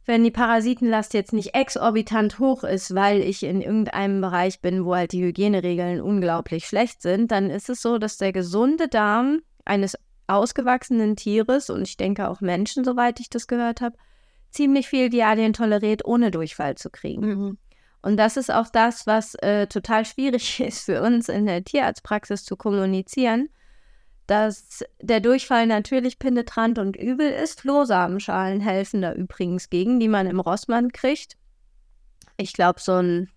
wenn 0.04 0.24
die 0.24 0.30
Parasitenlast 0.30 1.14
jetzt 1.14 1.32
nicht 1.32 1.54
exorbitant 1.54 2.38
hoch 2.38 2.64
ist, 2.64 2.94
weil 2.94 3.20
ich 3.20 3.42
in 3.42 3.60
irgendeinem 3.60 4.20
Bereich 4.20 4.60
bin, 4.60 4.84
wo 4.84 4.94
halt 4.94 5.12
die 5.12 5.22
Hygieneregeln 5.22 6.00
unglaublich 6.00 6.66
schlecht 6.66 7.02
sind, 7.02 7.30
dann 7.30 7.50
ist 7.50 7.70
es 7.70 7.82
so, 7.82 7.98
dass 7.98 8.16
der 8.16 8.32
gesunde 8.32 8.88
Darm 8.88 9.42
eines 9.64 9.96
ausgewachsenen 10.26 11.16
Tieres 11.16 11.70
und 11.70 11.82
ich 11.82 11.96
denke 11.96 12.28
auch 12.28 12.40
Menschen, 12.40 12.84
soweit 12.84 13.20
ich 13.20 13.30
das 13.30 13.46
gehört 13.46 13.80
habe, 13.80 13.96
ziemlich 14.50 14.88
viel 14.88 15.08
Giardien 15.08 15.52
toleriert, 15.52 16.04
ohne 16.04 16.30
Durchfall 16.30 16.76
zu 16.76 16.90
kriegen. 16.90 17.26
Mhm. 17.26 17.58
Und 18.02 18.16
das 18.16 18.36
ist 18.36 18.52
auch 18.52 18.68
das, 18.68 19.06
was 19.06 19.34
äh, 19.36 19.68
total 19.68 20.04
schwierig 20.04 20.60
ist 20.66 20.84
für 20.84 21.02
uns 21.02 21.28
in 21.28 21.46
der 21.46 21.64
Tierarztpraxis 21.64 22.44
zu 22.44 22.56
kommunizieren, 22.56 23.48
dass 24.32 24.82
der 25.02 25.20
Durchfall 25.20 25.66
natürlich 25.66 26.18
penetrant 26.18 26.78
und 26.78 26.96
übel 26.96 27.30
ist. 27.30 27.60
Flohsamenschalen 27.60 28.60
helfen 28.60 29.02
da 29.02 29.12
übrigens 29.12 29.68
gegen, 29.68 30.00
die 30.00 30.08
man 30.08 30.26
im 30.26 30.40
Rossmann 30.40 30.90
kriegt. 30.90 31.36
Ich 32.38 32.54
glaube, 32.54 32.80
so 32.80 32.92
ein 32.92 33.28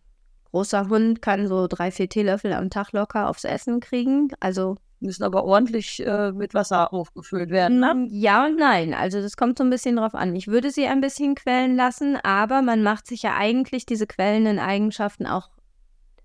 großer 0.52 0.88
Hund 0.88 1.22
kann 1.22 1.50
so 1.50 1.68
drei, 1.68 1.92
vier 1.92 2.08
Teelöffel 2.08 2.54
am 2.54 2.70
Tag 2.70 2.94
locker 2.94 3.28
aufs 3.28 3.44
Essen 3.44 3.82
kriegen. 3.82 4.30
Also 4.40 4.78
müssen 5.02 5.24
aber 5.24 5.44
ordentlich 5.44 6.02
äh, 6.06 6.32
mit 6.32 6.54
Wasser 6.54 6.94
aufgefüllt 6.94 7.50
werden, 7.50 7.82
ne? 7.82 7.94
Mm, 7.94 8.08
Ja 8.10 8.46
und 8.46 8.56
nein. 8.56 8.94
Also 8.94 9.22
das 9.22 9.36
kommt 9.36 9.58
so 9.58 9.66
ein 9.66 9.70
bisschen 9.70 9.98
drauf 9.98 10.16
an. 10.16 10.34
Ich 10.34 10.48
würde 10.48 10.72
sie 10.72 10.88
ein 10.88 11.02
bisschen 11.02 11.36
quellen 11.36 11.76
lassen, 11.76 12.16
aber 12.24 12.62
man 12.62 12.84
macht 12.84 13.06
sich 13.06 13.22
ja 13.24 13.36
eigentlich 13.36 13.86
diese 13.86 14.08
quellenden 14.08 14.60
Eigenschaften 14.60 15.28
auch 15.28 15.50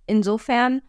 insofern 0.06 0.80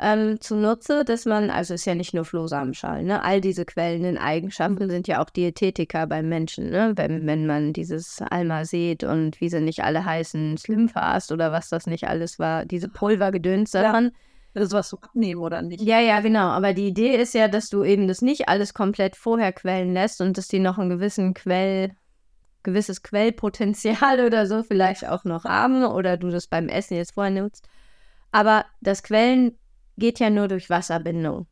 ähm, 0.00 0.40
zunutze, 0.40 1.04
dass 1.04 1.24
man, 1.24 1.50
also 1.50 1.74
ist 1.74 1.84
ja 1.84 1.94
nicht 1.94 2.14
nur 2.14 2.24
Flohsamenschalen, 2.24 3.06
ne? 3.06 3.22
All 3.24 3.40
diese 3.40 3.64
quellenden 3.64 4.16
Eigenschaften 4.16 4.88
sind 4.88 5.08
ja 5.08 5.20
auch 5.20 5.30
Diätetika 5.30 6.06
beim 6.06 6.28
Menschen, 6.28 6.70
ne? 6.70 6.92
Wenn, 6.94 7.26
wenn 7.26 7.46
man 7.46 7.72
dieses 7.72 8.22
Almazet 8.30 9.02
und 9.02 9.40
wie 9.40 9.48
sie 9.48 9.60
nicht 9.60 9.82
alle 9.82 10.04
heißen, 10.04 10.56
Slimfast 10.56 11.32
oder 11.32 11.50
was 11.50 11.68
das 11.68 11.86
nicht 11.86 12.06
alles 12.06 12.38
war, 12.38 12.64
diese 12.64 12.88
Pulvergedöns 12.88 13.72
Ja. 13.72 13.82
daran. 13.82 14.12
Das 14.54 14.68
ist 14.68 14.72
was 14.72 14.88
zu 14.88 14.98
abnehmen 15.00 15.40
oder 15.40 15.62
nicht? 15.62 15.82
Ja, 15.82 16.00
ja, 16.00 16.20
genau. 16.20 16.48
Aber 16.48 16.72
die 16.74 16.88
Idee 16.88 17.16
ist 17.16 17.34
ja, 17.34 17.48
dass 17.48 17.68
du 17.68 17.84
eben 17.84 18.08
das 18.08 18.22
nicht 18.22 18.48
alles 18.48 18.74
komplett 18.74 19.14
vorher 19.14 19.52
quellen 19.52 19.92
lässt 19.92 20.20
und 20.20 20.38
dass 20.38 20.48
die 20.48 20.58
noch 20.58 20.78
einen 20.78 20.90
gewissen 20.90 21.34
Quell, 21.34 21.92
gewisses 22.62 23.02
Quellpotenzial 23.02 24.20
oder 24.26 24.46
so 24.46 24.62
vielleicht 24.62 25.06
auch 25.06 25.24
noch 25.24 25.44
haben 25.44 25.84
oder 25.84 26.16
du 26.16 26.30
das 26.30 26.46
beim 26.46 26.68
Essen 26.68 26.96
jetzt 26.96 27.14
vorher 27.14 27.42
nutzt. 27.42 27.68
Aber 28.32 28.64
das 28.80 29.02
Quellen 29.02 29.58
geht 29.98 30.18
ja 30.20 30.30
nur 30.30 30.48
durch 30.48 30.70
Wasserbindung. 30.70 31.46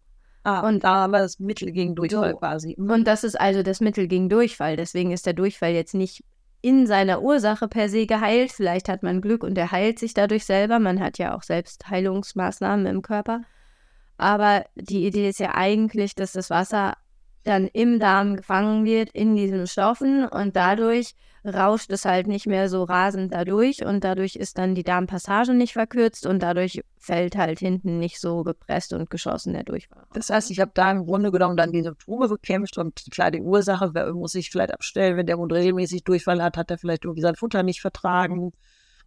Ah, 0.45 0.67
Und- 0.67 0.85
da 0.85 0.95
haben 1.03 1.11
wir 1.13 1.19
das 1.19 1.39
Mittel 1.41 1.73
gegen 1.73 1.95
Durchfall 1.97 2.31
So. 2.33 2.37
quasi. 2.39 2.77
Und 2.79 3.05
das 3.07 3.25
ist 3.25 3.39
also 3.41 3.63
das 3.63 3.81
Mittel 3.81 4.07
gegen 4.07 4.29
Durchfall. 4.29 4.77
Deswegen 4.77 5.11
ist 5.11 5.27
der 5.27 5.33
Durchfall 5.35 5.73
jetzt 5.73 5.95
nicht 5.95 6.23
in 6.63 6.87
seiner 6.87 7.21
Ursache 7.23 7.69
per 7.69 7.89
se 7.89 8.07
geheilt. 8.07 8.53
Vielleicht 8.53 8.89
hat 8.89 9.03
man 9.03 9.21
Glück 9.21 9.43
und 9.45 9.59
er 9.59 9.73
heilt 9.73 9.99
sich 9.99 10.15
dadurch 10.15 10.45
selber. 10.45 10.79
Man 10.79 11.01
hat 11.01 11.19
ja 11.19 11.37
auch 11.37 11.43
selbst 11.43 11.89
Heilungsmaßnahmen 11.91 12.87
im 12.87 13.03
Körper. 13.03 13.43
Aber 14.19 14.65
die 14.77 15.07
Idee 15.07 15.29
ist 15.29 15.41
ja 15.41 15.55
eigentlich, 15.55 16.15
dass 16.15 16.33
das 16.33 16.49
Wasser 16.51 16.95
dann 17.45 17.67
im 17.69 17.99
Darm 18.01 18.37
gefangen 18.37 18.85
wird 18.85 19.11
in 19.11 19.37
diesen 19.37 19.67
Stoffen 19.67 20.27
und 20.27 20.57
dadurch 20.57 21.15
rauscht 21.47 21.91
es 21.93 22.05
halt 22.05 22.27
nicht 22.27 22.47
mehr 22.47 22.69
so 22.69 22.83
rasend 22.85 23.33
dadurch 23.33 23.85
und 23.85 24.03
dadurch 24.05 24.37
ist 24.37 24.59
dann 24.59 24.75
die 24.75 24.83
Darmpassage 24.83 25.55
nicht 25.55 25.75
verkürzt 25.75 26.27
und 26.27 26.43
dadurch 26.43 26.83
fällt 26.99 27.37
halt 27.37 27.59
hinten 27.61 27.99
nicht 27.99 28.21
so 28.21 28.43
gepresst 28.43 28.93
und 28.93 29.11
geschossen 29.11 29.53
der 29.53 29.63
Durchfall. 29.63 30.05
Das 30.13 30.31
heißt, 30.31 30.51
ich 30.51 30.61
habe 30.61 30.73
da 30.75 30.91
im 30.91 31.07
Grunde 31.07 31.31
genommen 31.31 31.57
dann 31.57 31.73
die 31.73 31.83
Symptome 31.83 32.29
bekämpft 32.29 32.79
und 32.79 33.05
klar, 33.11 33.31
die 33.31 33.41
Ursache 33.41 33.95
wer- 33.95 34.13
muss 34.13 34.35
ich 34.35 34.51
vielleicht 34.51 34.75
abstellen. 34.75 35.17
Wenn 35.17 35.27
der 35.27 35.39
Hund 35.39 35.53
regelmäßig 35.53 36.05
Durchfall 36.05 36.43
hat, 36.43 36.57
hat 36.57 36.71
er 36.71 36.79
vielleicht 36.79 37.05
irgendwie 37.05 37.23
sein 37.23 37.37
Futter 37.37 37.63
nicht 37.63 37.81
vertragen 37.81 38.53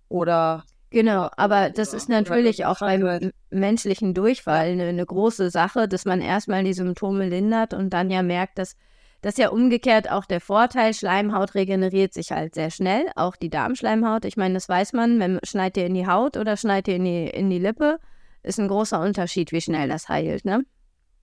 oder 0.08 0.63
Genau, 0.91 1.29
aber 1.38 1.69
das 1.69 1.93
ist 1.93 2.10
natürlich 2.10 2.65
auch 2.65 2.79
beim 2.79 3.31
menschlichen 3.51 4.15
Durchfall 4.15 4.69
eine, 4.69 4.86
eine 4.86 5.05
große 5.05 5.51
Sache, 5.51 5.88
dass 5.88 6.05
man 6.05 6.19
erstmal 6.19 6.63
die 6.63 6.74
Symptome 6.74 7.29
lindert 7.29 7.75
und 7.75 7.91
dann 7.91 8.10
ja 8.10 8.24
merkt, 8.24 8.58
dass 8.58 8.75
das 9.21 9.33
ist 9.33 9.39
ja 9.39 9.49
umgekehrt 9.49 10.09
auch 10.11 10.25
der 10.25 10.41
Vorteil, 10.41 10.93
Schleimhaut 10.93 11.55
regeneriert 11.55 12.13
sich 12.13 12.31
halt 12.31 12.55
sehr 12.55 12.71
schnell, 12.71 13.05
auch 13.15 13.35
die 13.35 13.49
Darmschleimhaut. 13.49 14.25
Ich 14.25 14.38
meine, 14.38 14.53
das 14.53 14.69
weiß 14.69 14.93
man, 14.93 15.19
wenn 15.19 15.39
schneit 15.43 15.77
ihr 15.77 15.85
in 15.85 15.93
die 15.93 16.07
Haut 16.07 16.38
oder 16.38 16.57
schneit 16.57 16.88
ihr 16.88 16.95
in 16.95 17.05
die, 17.05 17.27
in 17.27 17.49
die 17.49 17.59
Lippe, 17.59 17.99
ist 18.43 18.59
ein 18.59 18.67
großer 18.67 19.01
Unterschied, 19.01 19.51
wie 19.51 19.61
schnell 19.61 19.89
das 19.89 20.07
heilt, 20.09 20.45
ne? 20.45 20.63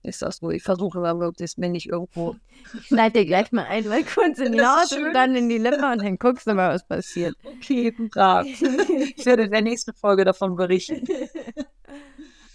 ist 0.07 0.21
das 0.21 0.37
so? 0.37 0.49
Ich 0.49 0.63
versuche 0.63 0.99
immer 0.99 1.13
möglichst, 1.13 1.59
wenn 1.59 1.75
ich 1.75 1.89
irgendwo. 1.89 2.35
Schneid 2.83 3.15
dir 3.15 3.25
gleich 3.25 3.51
mal 3.51 3.65
einmal 3.65 4.03
kurz 4.03 4.39
in 4.39 4.53
die 4.53 4.61
Haut 4.65 4.91
und 4.93 5.13
dann 5.13 5.35
in 5.35 5.49
die 5.49 5.57
Lippe 5.57 5.85
und 5.85 6.01
dann 6.01 6.17
guckst 6.17 6.47
du 6.47 6.53
mal, 6.53 6.73
was 6.73 6.87
passiert. 6.87 7.35
Okay, 7.43 7.91
brav. 7.91 8.45
Ich 8.45 9.25
werde 9.25 9.43
in 9.43 9.51
der 9.51 9.61
nächsten 9.61 9.93
Folge 9.93 10.25
davon 10.25 10.55
berichten. 10.55 11.05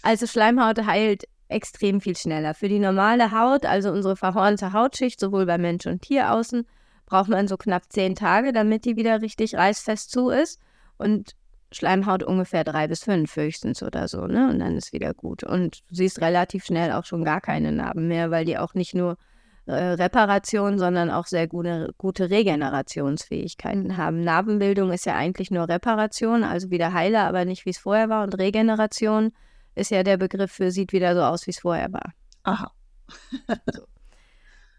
Also 0.05 0.27
Schleimhaut 0.27 0.85
heilt 0.85 1.23
extrem 1.53 2.01
viel 2.01 2.15
schneller. 2.17 2.53
Für 2.53 2.69
die 2.69 2.79
normale 2.79 3.31
Haut, 3.31 3.65
also 3.65 3.91
unsere 3.91 4.15
verhornte 4.15 4.73
Hautschicht, 4.73 5.19
sowohl 5.19 5.45
bei 5.45 5.57
Mensch 5.57 5.85
und 5.85 6.01
Tier 6.01 6.31
außen, 6.31 6.65
braucht 7.05 7.29
man 7.29 7.47
so 7.47 7.57
knapp 7.57 7.83
zehn 7.89 8.15
Tage, 8.15 8.53
damit 8.53 8.85
die 8.85 8.95
wieder 8.95 9.21
richtig 9.21 9.55
reißfest 9.55 10.11
zu 10.11 10.29
ist. 10.29 10.59
Und 10.97 11.35
Schleimhaut 11.71 12.23
ungefähr 12.23 12.63
drei 12.63 12.87
bis 12.87 13.03
fünf 13.03 13.35
höchstens 13.35 13.81
oder 13.81 14.07
so, 14.07 14.27
ne? 14.27 14.49
Und 14.49 14.59
dann 14.59 14.77
ist 14.77 14.93
wieder 14.93 15.13
gut. 15.13 15.43
Und 15.43 15.79
du 15.89 15.95
siehst 15.95 16.21
relativ 16.21 16.65
schnell 16.65 16.91
auch 16.91 17.05
schon 17.05 17.23
gar 17.23 17.41
keine 17.41 17.71
Narben 17.71 18.07
mehr, 18.07 18.31
weil 18.31 18.45
die 18.45 18.57
auch 18.57 18.73
nicht 18.73 18.93
nur 18.93 19.17
äh, 19.65 19.73
Reparation, 19.73 20.77
sondern 20.77 21.09
auch 21.09 21.25
sehr 21.25 21.47
gute, 21.47 21.93
gute 21.97 22.29
Regenerationsfähigkeiten 22.29 23.97
haben. 23.97 24.21
Narbenbildung 24.21 24.91
ist 24.91 25.05
ja 25.05 25.15
eigentlich 25.15 25.51
nur 25.51 25.67
Reparation, 25.67 26.43
also 26.43 26.69
wieder 26.69 26.93
heile, 26.93 27.21
aber 27.21 27.45
nicht 27.45 27.65
wie 27.65 27.71
es 27.71 27.77
vorher 27.79 28.09
war. 28.09 28.23
Und 28.23 28.37
Regeneration 28.37 29.31
ist 29.75 29.91
ja 29.91 30.03
der 30.03 30.17
Begriff 30.17 30.51
für 30.51 30.71
sieht 30.71 30.93
wieder 30.93 31.15
so 31.15 31.21
aus, 31.21 31.47
wie 31.47 31.51
es 31.51 31.59
vorher 31.59 31.91
war. 31.91 32.13
Aha. 32.43 32.71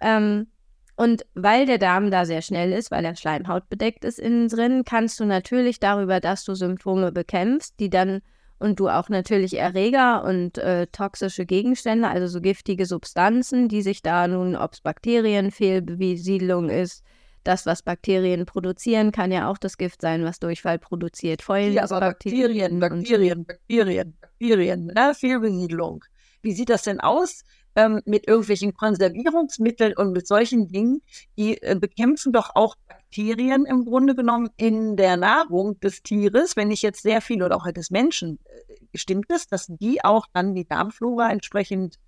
Ähm, 0.05 0.49
und 0.97 1.25
weil 1.35 1.67
der 1.67 1.79
Darm 1.79 2.11
da 2.11 2.25
sehr 2.25 2.43
schnell 2.43 2.73
ist, 2.73 2.91
weil 2.91 3.05
er 3.05 3.17
schleimhautbedeckt 3.17 4.05
ist 4.05 4.21
innen 4.21 4.49
drin, 4.49 4.85
kannst 4.85 5.19
du 5.19 5.25
natürlich 5.25 5.81
darüber, 5.81 6.21
dass 6.21 6.45
du 6.45 6.55
Symptome 6.55 7.11
bekämpfst, 7.11 7.81
die 7.81 7.91
dann 7.91 8.21
und 8.61 8.79
du 8.79 8.89
auch 8.89 9.09
natürlich 9.09 9.59
Erreger 9.59 10.23
und 10.25 10.59
äh, 10.59 10.87
toxische 10.87 11.47
Gegenstände, 11.47 12.09
also 12.09 12.29
so 12.29 12.41
giftige 12.41 12.87
Substanzen, 12.87 13.69
die 13.69 13.83
sich 13.83 14.03
da 14.03 14.29
nun, 14.29 14.55
ob 14.55 14.75
es 14.75 14.81
Bakterienfehlbesiedlung 14.83 16.69
ist, 16.71 17.03
das, 17.45 17.67
was 17.67 17.83
Bakterien 17.83 18.47
produzieren, 18.47 19.13
kann 19.13 19.31
ja 19.31 19.49
auch 19.51 19.59
das 19.59 19.77
Gift 19.77 20.01
sein, 20.03 20.25
was 20.25 20.41
Durchfall 20.41 20.79
produziert. 20.79 21.43
Fäulen 21.43 21.73
Ja, 21.73 21.85
aber 21.85 22.01
Bakterien, 22.01 22.81
Bakterien, 22.81 23.45
Bakterien, 23.45 24.17
Bakterien, 24.21 24.87
ne? 24.87 25.13
Fehlbesiedlung. 25.15 26.05
Wie 26.43 26.53
sieht 26.53 26.69
das 26.69 26.83
denn 26.83 27.01
aus 27.01 27.43
ähm, 27.75 28.03
mit 28.05 28.29
irgendwelchen 28.29 28.75
Konservierungsmitteln 28.75 29.95
und 29.97 30.13
mit 30.13 30.27
solchen 30.27 30.69
Dingen? 30.69 31.01
Die 31.39 31.61
äh, 31.63 31.75
bekämpfen 31.75 32.33
doch 32.33 32.51
auch 32.55 32.77
Bakterien 32.87 33.65
im 33.65 33.85
Grunde 33.85 34.15
genommen 34.15 34.51
in 34.57 34.97
der 34.97 35.17
Nahrung 35.17 35.81
des 35.81 36.03
Tieres. 36.03 36.57
Wenn 36.57 36.71
ich 36.71 36.83
jetzt 36.83 37.03
sehr 37.03 37.23
viel 37.23 37.43
oder 37.43 37.57
auch 37.57 37.65
halt 37.65 37.79
des 37.79 37.91
Menschen, 37.91 38.39
äh, 38.45 38.99
stimmt 38.99 39.31
es, 39.31 39.47
dass 39.47 39.69
die 39.69 40.05
auch 40.05 40.27
dann 40.35 40.55
die 40.55 40.67
Darmflora 40.67 41.31
entsprechend 41.31 41.99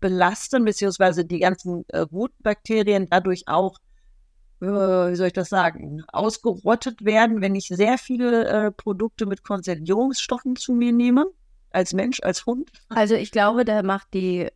belasten, 0.00 0.64
beziehungsweise 0.64 1.24
die 1.24 1.38
ganzen 1.38 1.84
äh, 1.88 2.06
guten 2.10 2.42
Bakterien 2.42 3.06
dadurch 3.08 3.44
auch 3.46 3.78
wie 4.60 5.16
soll 5.16 5.28
ich 5.28 5.32
das 5.32 5.48
sagen, 5.48 6.02
ausgerottet 6.12 7.04
werden, 7.04 7.40
wenn 7.40 7.54
ich 7.54 7.68
sehr 7.68 7.98
viele 7.98 8.46
äh, 8.46 8.70
Produkte 8.70 9.26
mit 9.26 9.42
Konservierungsstoffen 9.42 10.56
zu 10.56 10.72
mir 10.72 10.92
nehme, 10.92 11.26
als 11.70 11.92
Mensch, 11.94 12.20
als 12.22 12.46
Hund. 12.46 12.70
Also 12.90 13.14
ich 13.14 13.30
glaube, 13.30 13.64
da 13.64 13.82
macht 13.82 14.12
die 14.12 14.48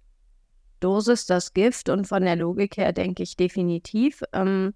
Dosis 0.80 1.24
das 1.26 1.54
Gift 1.54 1.88
und 1.88 2.06
von 2.06 2.22
der 2.22 2.36
Logik 2.36 2.76
her 2.76 2.92
denke 2.92 3.22
ich 3.22 3.36
definitiv. 3.36 4.22
Ähm, 4.32 4.74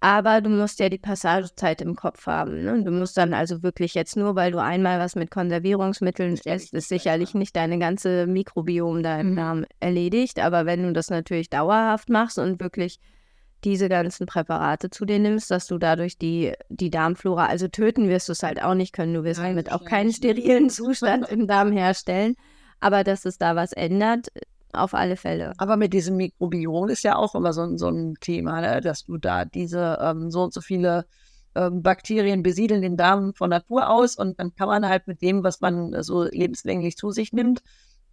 aber 0.00 0.40
du 0.40 0.50
musst 0.50 0.80
ja 0.80 0.88
die 0.88 0.98
Passagezeit 0.98 1.80
im 1.80 1.94
Kopf 1.94 2.26
haben. 2.26 2.64
Ne? 2.64 2.82
Du 2.82 2.90
musst 2.90 3.16
dann 3.16 3.34
also 3.34 3.62
wirklich 3.62 3.94
jetzt 3.94 4.16
nur, 4.16 4.34
weil 4.34 4.50
du 4.50 4.60
einmal 4.60 4.98
was 4.98 5.14
mit 5.14 5.30
Konservierungsmitteln 5.30 6.40
isst, 6.44 6.74
ist 6.74 6.88
sicherlich 6.88 7.34
nicht 7.34 7.54
deine 7.54 7.78
ganze 7.78 8.26
Mikrobiom 8.26 9.04
da 9.04 9.20
im 9.20 9.32
Mhm. 9.32 9.36
Darm 9.36 9.64
erledigt. 9.78 10.40
Aber 10.40 10.66
wenn 10.66 10.82
du 10.82 10.92
das 10.92 11.08
natürlich 11.10 11.50
dauerhaft 11.50 12.08
machst 12.08 12.38
und 12.38 12.60
wirklich 12.60 12.98
diese 13.64 13.88
ganzen 13.88 14.26
Präparate 14.26 14.90
zu 14.90 15.04
dir 15.04 15.18
nimmst, 15.18 15.50
dass 15.50 15.66
du 15.66 15.78
dadurch 15.78 16.18
die, 16.18 16.52
die 16.68 16.90
Darmflora, 16.90 17.46
also 17.46 17.68
töten 17.68 18.08
wirst 18.08 18.28
du 18.28 18.32
es 18.32 18.42
halt 18.42 18.62
auch 18.62 18.74
nicht 18.74 18.92
können. 18.92 19.14
Du 19.14 19.24
wirst 19.24 19.40
Nein, 19.40 19.56
damit 19.56 19.72
auch 19.72 19.84
keinen 19.84 20.08
nicht. 20.08 20.16
sterilen 20.16 20.68
Zustand 20.70 21.28
im 21.28 21.46
Darm 21.46 21.72
herstellen. 21.72 22.34
Aber 22.80 23.04
dass 23.04 23.24
es 23.24 23.38
da 23.38 23.54
was 23.54 23.72
ändert, 23.72 24.28
auf 24.72 24.94
alle 24.94 25.16
Fälle. 25.16 25.52
Aber 25.58 25.76
mit 25.76 25.92
diesem 25.92 26.16
Mikrobiom 26.16 26.88
ist 26.88 27.04
ja 27.04 27.16
auch 27.16 27.34
immer 27.34 27.52
so, 27.52 27.60
ein- 27.62 27.78
so 27.78 27.88
ein 27.88 28.14
Thema, 28.20 28.60
ne? 28.60 28.80
dass 28.80 29.04
du 29.04 29.18
da 29.18 29.44
diese 29.44 29.98
ähm, 30.00 30.30
so 30.30 30.42
und 30.44 30.52
so 30.54 30.60
viele 30.60 31.04
ähm, 31.54 31.82
Bakterien 31.82 32.42
besiedeln 32.42 32.80
den 32.82 32.96
Darm 32.96 33.34
von 33.34 33.50
Natur 33.50 33.90
aus 33.90 34.16
und 34.16 34.40
dann 34.40 34.54
kann 34.54 34.68
man 34.68 34.88
halt 34.88 35.06
mit 35.06 35.20
dem, 35.20 35.44
was 35.44 35.60
man 35.60 36.02
so 36.02 36.24
lebenslänglich 36.24 36.96
zu 36.96 37.10
sich 37.10 37.32
nimmt, 37.34 37.62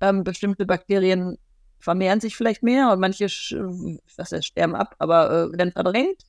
ähm, 0.02 0.24
bestimmte 0.26 0.66
Bakterien 0.66 1.38
vermehren 1.80 2.20
sich 2.20 2.36
vielleicht 2.36 2.64
mehr 2.64 2.92
und 2.92 3.00
manche 3.00 3.26
was 3.26 4.32
heißt, 4.32 4.46
sterben 4.46 4.76
ab, 4.76 4.96
aber 5.00 5.52
äh, 5.54 5.58
werden 5.58 5.72
verdrängt. 5.72 6.24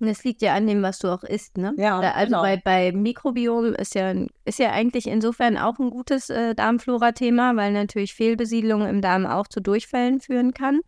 Und 0.00 0.06
es 0.06 0.22
liegt 0.22 0.42
ja 0.42 0.54
an 0.54 0.66
dem, 0.66 0.82
was 0.82 1.00
du 1.00 1.08
auch 1.08 1.24
isst, 1.24 1.58
ne? 1.58 1.74
Ja, 1.76 2.00
Da, 2.00 2.12
also 2.12 2.30
genau. 2.30 2.42
bei, 2.42 2.56
bei 2.56 2.92
Mikrobiom 2.92 3.74
ist 3.74 3.94
ja, 3.96 4.14
ist 4.44 4.60
ja 4.60 4.70
eigentlich 4.70 5.08
insofern 5.08 5.56
auch 5.56 5.78
ein 5.80 5.90
gutes 5.90 6.30
äh, 6.30 6.54
Darmflora-Thema, 6.54 7.56
weil 7.56 7.72
natürlich 7.72 8.14
Fehlbesiedlung 8.14 8.86
im 8.86 9.00
Darm 9.00 9.26
auch 9.26 9.48
zu 9.48 9.60
Durchfällen 9.60 10.20
führen 10.20 10.54
kann. 10.54 10.82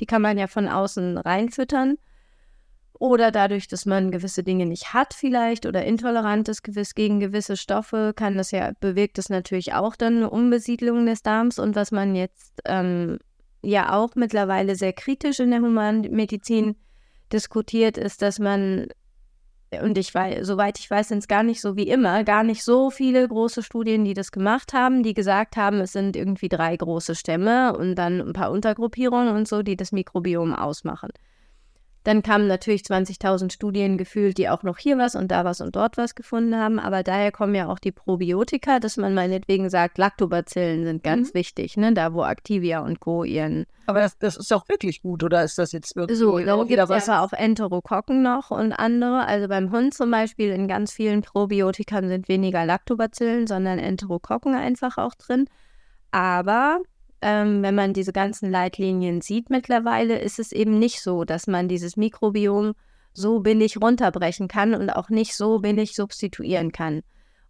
Die 0.00 0.06
kann 0.06 0.22
man 0.22 0.38
ja 0.38 0.46
von 0.46 0.68
außen 0.68 1.18
reinfüttern. 1.18 1.98
Oder 2.98 3.30
dadurch, 3.30 3.68
dass 3.68 3.84
man 3.84 4.10
gewisse 4.10 4.42
Dinge 4.42 4.64
nicht 4.64 4.94
hat 4.94 5.12
vielleicht 5.12 5.66
oder 5.66 5.84
intolerant 5.84 6.48
ist 6.48 6.62
gewiss 6.62 6.94
gegen 6.94 7.20
gewisse 7.20 7.58
Stoffe, 7.58 8.14
kann 8.16 8.38
das 8.38 8.52
ja, 8.52 8.72
bewirkt 8.80 9.18
das 9.18 9.28
natürlich 9.28 9.74
auch 9.74 9.96
dann 9.96 10.16
eine 10.16 10.30
Umbesiedlung 10.30 11.04
des 11.04 11.22
Darms. 11.22 11.58
Und 11.58 11.76
was 11.76 11.92
man 11.92 12.14
jetzt 12.14 12.62
ähm, 12.64 13.18
ja 13.66 13.92
auch 13.96 14.14
mittlerweile 14.14 14.76
sehr 14.76 14.92
kritisch 14.92 15.40
in 15.40 15.50
der 15.50 15.60
Humanmedizin 15.60 16.76
diskutiert, 17.32 17.98
ist, 17.98 18.22
dass 18.22 18.38
man 18.38 18.88
und 19.82 19.98
ich 19.98 20.14
weiß, 20.14 20.46
soweit 20.46 20.78
ich 20.78 20.88
weiß, 20.88 21.08
sind 21.08 21.18
es 21.18 21.28
gar 21.28 21.42
nicht 21.42 21.60
so 21.60 21.76
wie 21.76 21.88
immer, 21.88 22.22
gar 22.22 22.44
nicht 22.44 22.62
so 22.62 22.88
viele 22.90 23.26
große 23.26 23.64
Studien, 23.64 24.04
die 24.04 24.14
das 24.14 24.30
gemacht 24.30 24.72
haben, 24.72 25.02
die 25.02 25.12
gesagt 25.12 25.56
haben, 25.56 25.80
es 25.80 25.92
sind 25.92 26.14
irgendwie 26.14 26.48
drei 26.48 26.76
große 26.76 27.16
Stämme 27.16 27.76
und 27.76 27.96
dann 27.96 28.20
ein 28.20 28.32
paar 28.32 28.52
Untergruppierungen 28.52 29.34
und 29.34 29.48
so, 29.48 29.62
die 29.62 29.76
das 29.76 29.90
Mikrobiom 29.90 30.54
ausmachen. 30.54 31.10
Dann 32.06 32.22
kamen 32.22 32.46
natürlich 32.46 32.82
20.000 32.82 33.50
Studien 33.50 33.98
gefühlt, 33.98 34.38
die 34.38 34.48
auch 34.48 34.62
noch 34.62 34.78
hier 34.78 34.96
was 34.96 35.16
und 35.16 35.32
da 35.32 35.44
was 35.44 35.60
und 35.60 35.74
dort 35.74 35.96
was 35.96 36.14
gefunden 36.14 36.54
haben. 36.54 36.78
Aber 36.78 37.02
daher 37.02 37.32
kommen 37.32 37.56
ja 37.56 37.66
auch 37.66 37.80
die 37.80 37.90
Probiotika, 37.90 38.78
dass 38.78 38.96
man 38.96 39.12
meinetwegen 39.12 39.70
sagt, 39.70 39.98
Lactobacillen 39.98 40.84
sind 40.84 41.02
ganz 41.02 41.30
mhm. 41.30 41.38
wichtig, 41.38 41.76
ne? 41.76 41.92
da 41.94 42.14
wo 42.14 42.22
Activia 42.22 42.78
und 42.78 43.00
Co. 43.00 43.24
ihren. 43.24 43.66
Aber 43.86 43.98
das, 43.98 44.16
das 44.18 44.36
ist 44.36 44.52
auch 44.52 44.68
wirklich 44.68 45.02
gut, 45.02 45.24
oder 45.24 45.42
ist 45.42 45.58
das 45.58 45.72
jetzt 45.72 45.96
wirklich 45.96 46.16
so? 46.16 46.38
Da 46.38 46.62
gibt 46.62 46.78
es 46.78 47.08
aber 47.08 47.22
auch 47.22 47.32
Enterokokken 47.32 48.22
noch 48.22 48.52
und 48.52 48.72
andere. 48.72 49.26
Also 49.26 49.48
beim 49.48 49.72
Hund 49.72 49.92
zum 49.92 50.12
Beispiel 50.12 50.52
in 50.52 50.68
ganz 50.68 50.92
vielen 50.92 51.22
Probiotikern 51.22 52.08
sind 52.08 52.28
weniger 52.28 52.64
Lactobacillen, 52.64 53.48
sondern 53.48 53.80
Enterokokken 53.80 54.54
einfach 54.54 54.96
auch 54.96 55.16
drin. 55.16 55.46
Aber 56.12 56.78
ähm, 57.22 57.62
wenn 57.62 57.74
man 57.74 57.92
diese 57.92 58.12
ganzen 58.12 58.50
Leitlinien 58.50 59.20
sieht 59.20 59.50
mittlerweile, 59.50 60.18
ist 60.18 60.38
es 60.38 60.52
eben 60.52 60.78
nicht 60.78 61.02
so, 61.02 61.24
dass 61.24 61.46
man 61.46 61.68
dieses 61.68 61.96
Mikrobiom 61.96 62.74
so 63.12 63.40
billig 63.40 63.80
runterbrechen 63.80 64.48
kann 64.48 64.74
und 64.74 64.90
auch 64.90 65.08
nicht 65.08 65.34
so 65.34 65.60
billig 65.60 65.94
substituieren 65.94 66.72
kann. 66.72 67.02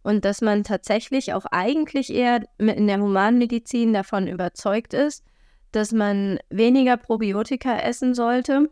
Und 0.02 0.24
dass 0.24 0.40
man 0.40 0.62
tatsächlich 0.62 1.32
auch 1.32 1.46
eigentlich 1.50 2.14
eher 2.14 2.42
in 2.58 2.86
der 2.86 3.00
Humanmedizin 3.00 3.92
davon 3.92 4.28
überzeugt 4.28 4.94
ist, 4.94 5.24
dass 5.72 5.90
man 5.90 6.38
weniger 6.48 6.96
Probiotika 6.96 7.76
essen 7.80 8.14
sollte, 8.14 8.70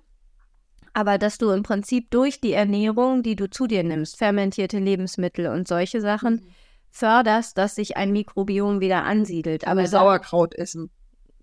aber 0.93 1.19
dass 1.19 1.39
du 1.39 1.51
im 1.51 1.65
Prinzip 1.65 2.09
durch 2.13 2.41
die 2.41 2.53
Ernährung, 2.53 3.25
die 3.25 3.35
du 3.35 3.51
zu 3.51 3.67
dir 3.67 3.83
nimmst, 3.83 4.17
fermentierte 4.17 4.79
Lebensmittel 4.79 5.49
und 5.49 5.67
solche 5.67 6.01
Sachen, 6.01 6.35
mhm 6.35 6.64
förderst, 6.95 7.59
dass 7.59 7.75
sich 7.75 7.97
ein 7.97 8.13
Mikrobiom 8.13 8.81
wieder 8.81 9.05
ansiedelt. 9.05 9.67
Aber 9.67 9.87
Sauerkraut 9.87 10.55
essen. 10.55 10.91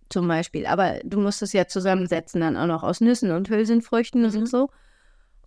Zum 0.10 0.28
Beispiel. 0.28 0.66
Aber 0.66 1.00
du 1.04 1.20
musst 1.20 1.42
es 1.42 1.54
ja 1.54 1.68
zusammensetzen, 1.68 2.42
dann 2.42 2.58
auch 2.58 2.68
noch 2.68 2.84
aus 2.84 3.02
Nüssen 3.02 3.32
und 3.32 3.50
Hülsenfrüchten 3.50 4.22
mhm. 4.22 4.38
und 4.38 4.46
so. 4.48 4.70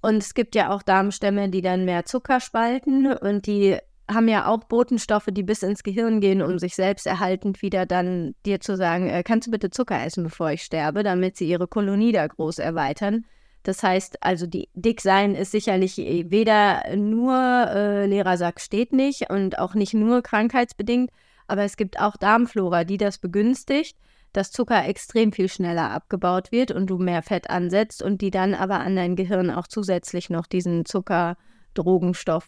Und 0.02 0.16
es 0.16 0.34
gibt 0.34 0.54
ja 0.54 0.70
auch 0.70 0.82
Darmstämme, 0.82 1.49
die 1.49 1.62
dann 1.62 1.87
mehr 1.87 2.04
Zucker 2.04 2.40
spalten 2.40 3.12
und 3.14 3.46
die 3.46 3.78
haben 4.06 4.28
ja 4.28 4.46
auch 4.46 4.64
Botenstoffe, 4.64 5.28
die 5.30 5.42
bis 5.42 5.62
ins 5.62 5.82
Gehirn 5.82 6.20
gehen, 6.20 6.42
um 6.42 6.58
sich 6.58 6.75
selbst 6.75 7.06
erhaltend 7.06 7.62
wieder 7.62 7.87
dann 7.87 8.34
dir 8.44 8.61
zu 8.61 8.76
sagen, 8.76 9.08
äh, 9.08 9.23
kannst 9.23 9.46
du 9.46 9.50
bitte 9.50 9.70
Zucker 9.70 10.04
essen, 10.04 10.25
bevor 10.25 10.50
ich 10.50 10.62
sterbe, 10.62 11.02
damit 11.02 11.38
sie 11.38 11.49
ihre 11.49 11.66
Kolonie 11.66 12.12
da 12.12 12.26
groß 12.26 12.58
erweitern. 12.58 13.25
Das 13.64 13.83
heißt, 13.83 14.23
also 14.23 14.47
die 14.47 14.68
Dicksein 14.75 15.35
ist 15.35 15.50
sicherlich 15.50 15.99
äh, 15.99 16.30
weder 16.30 16.97
nur 16.97 17.35
äh, 17.35 18.06
Lehrersack 18.06 18.61
steht 18.61 18.92
nicht 18.92 19.30
und 19.30 19.59
auch 19.59 19.75
nicht 19.75 19.94
nur 19.94 20.23
krankheitsbedingt, 20.23 21.11
aber 21.49 21.62
es 21.62 21.76
gibt 21.76 21.99
auch 21.99 22.16
Darmflora, 22.16 22.85
die 22.85 22.99
das 22.99 23.18
begünstigt, 23.18 23.97
dass 24.33 24.50
Zucker 24.50 24.87
extrem 24.87 25.33
viel 25.33 25.49
schneller 25.49 25.90
abgebaut 25.90 26.52
wird 26.52 26.73
und 26.73 26.88
du 26.88 26.99
mehr 26.99 27.23
Fett 27.23 27.49
ansetzt 27.49 28.02
und 28.02 28.21
die 28.21 28.30
dann 28.30 28.54
aber 28.54 28.80
an 28.80 28.97
dein 28.97 29.16
Gehirn 29.16 29.50
auch 29.50 29.66
zusätzlich 29.66 30.28
noch 30.28 30.47
diesen 30.47 30.85
Zuckerdrogenstoff 30.85 32.47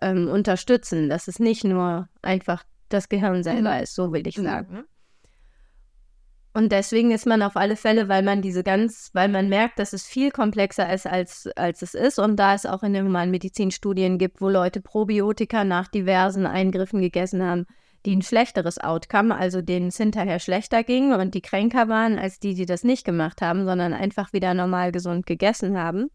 ähm, 0.00 0.28
unterstützen, 0.28 1.08
dass 1.08 1.28
es 1.28 1.40
nicht 1.40 1.64
nur 1.64 2.08
einfach 2.22 2.64
das 2.88 3.08
Gehirn 3.08 3.42
selber 3.42 3.76
mhm. 3.76 3.82
ist, 3.82 3.94
so 3.94 4.12
will 4.12 4.26
ich 4.26 4.38
mhm. 4.38 4.44
sagen. 4.44 4.74
Mhm. 4.74 4.84
Und 6.58 6.72
deswegen 6.72 7.12
ist 7.12 7.24
man 7.24 7.42
auf 7.42 7.56
alle 7.56 7.76
Fälle, 7.76 8.08
weil 8.08 8.24
man 8.24 8.42
diese 8.42 8.64
ganz, 8.64 9.10
weil 9.12 9.28
man 9.28 9.48
merkt, 9.48 9.78
dass 9.78 9.92
es 9.92 10.08
viel 10.08 10.32
komplexer 10.32 10.92
ist, 10.92 11.06
als, 11.06 11.48
als 11.54 11.82
es 11.82 11.94
ist. 11.94 12.18
Und 12.18 12.34
da 12.34 12.52
es 12.52 12.66
auch 12.66 12.82
in 12.82 12.94
den 12.94 13.06
humanen 13.06 13.30
Medizinstudien 13.30 14.18
gibt, 14.18 14.40
wo 14.40 14.48
Leute 14.48 14.80
Probiotika 14.80 15.62
nach 15.62 15.86
diversen 15.86 16.46
Eingriffen 16.46 17.00
gegessen 17.00 17.44
haben, 17.44 17.66
die 18.04 18.16
ein 18.16 18.22
schlechteres 18.22 18.78
Outcome, 18.78 19.36
also 19.36 19.62
denen 19.62 19.86
es 19.86 19.98
hinterher 19.98 20.40
schlechter 20.40 20.82
ging 20.82 21.12
und 21.12 21.32
die 21.32 21.42
kränker 21.42 21.88
waren, 21.88 22.18
als 22.18 22.40
die, 22.40 22.54
die 22.54 22.66
das 22.66 22.82
nicht 22.82 23.04
gemacht 23.04 23.40
haben, 23.40 23.64
sondern 23.64 23.94
einfach 23.94 24.32
wieder 24.32 24.52
normal 24.52 24.90
gesund 24.90 25.26
gegessen 25.26 25.78
haben. 25.78 26.10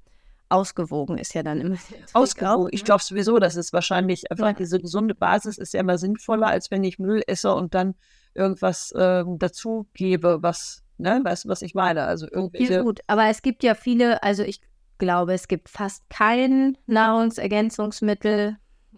Ausgewogen 0.49 1.17
ist 1.17 1.33
ja 1.35 1.43
dann 1.43 1.61
immer. 1.61 1.77
Ausgewogen. 2.11 2.67
Ich 2.73 2.83
glaube 2.83 3.01
sowieso, 3.01 3.39
dass 3.39 3.55
es 3.55 3.71
wahrscheinlich 3.71 4.29
einfach 4.29 4.57
diese 4.57 4.81
gesunde 4.81 5.15
Basis 5.15 5.57
ist 5.57 5.73
ja 5.73 5.79
immer 5.79 5.97
sinnvoller, 5.97 6.47
als 6.47 6.69
wenn 6.69 6.83
ich 6.83 6.99
Müll 6.99 7.23
esse 7.27 7.55
und 7.55 7.73
dann 7.73 7.95
irgendwas 8.35 8.91
äh, 8.91 9.23
dazu 9.37 9.87
gebe, 9.93 10.41
was, 10.41 10.83
ne, 10.97 11.21
weißt 11.23 11.45
du, 11.45 11.49
was 11.49 11.61
ich 11.61 11.75
meine? 11.75 12.03
Also 12.03 12.27
irgendwelche. 12.29 12.73
Ja, 12.73 12.81
gut, 12.81 13.01
aber 13.07 13.27
es 13.27 13.41
gibt 13.41 13.63
ja 13.63 13.75
viele, 13.75 14.21
also 14.23 14.43
ich 14.43 14.61
glaube, 14.97 15.33
es 15.33 15.47
gibt 15.47 15.69
fast 15.69 16.09
kein 16.09 16.77
Nahrungsergänzungsmittel 16.87 18.57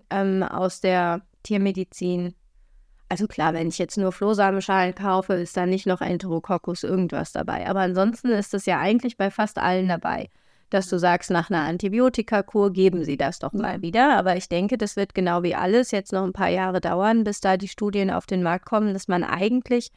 ähm, 0.10 0.44
aus 0.44 0.82
der 0.82 1.22
Tiermedizin. 1.44 2.36
Also 3.08 3.28
klar, 3.28 3.54
wenn 3.54 3.68
ich 3.68 3.78
jetzt 3.78 3.98
nur 3.98 4.12
Flohsamenschalen 4.12 4.96
kaufe, 4.96 5.34
ist 5.34 5.56
da 5.56 5.66
nicht 5.66 5.86
noch 5.86 6.02
Enterococcus 6.02 6.84
irgendwas 6.84 7.32
dabei. 7.32 7.68
Aber 7.68 7.82
ansonsten 7.82 8.30
ist 8.30 8.54
das 8.54 8.66
ja 8.66 8.80
eigentlich 8.80 9.18
bei 9.18 9.30
fast 9.30 9.60
allen 9.60 9.88
dabei 9.88 10.30
dass 10.70 10.90
du 10.90 10.98
sagst, 10.98 11.32
nach 11.32 11.50
einer 11.50 11.64
Antibiotikakur 11.64 12.74
geben 12.74 13.04
sie 13.04 13.18
das 13.18 13.40
doch 13.40 13.54
mal 13.54 13.82
wieder. 13.82 14.18
Aber 14.18 14.36
ich 14.36 14.50
denke, 14.50 14.78
das 14.78 14.96
wird 14.96 15.14
genau 15.14 15.44
wie 15.44 15.56
alles 15.56 15.92
jetzt 15.92 16.12
noch 16.12 16.24
ein 16.24 16.34
paar 16.34 16.50
Jahre 16.50 16.82
dauern, 16.82 17.24
bis 17.24 17.40
da 17.40 17.58
die 17.58 17.68
Studien 17.68 18.10
auf 18.10 18.26
den 18.26 18.44
Markt 18.44 18.66
kommen, 18.66 18.94
dass 18.94 19.08
man 19.08 19.24
eigentlich 19.24 19.92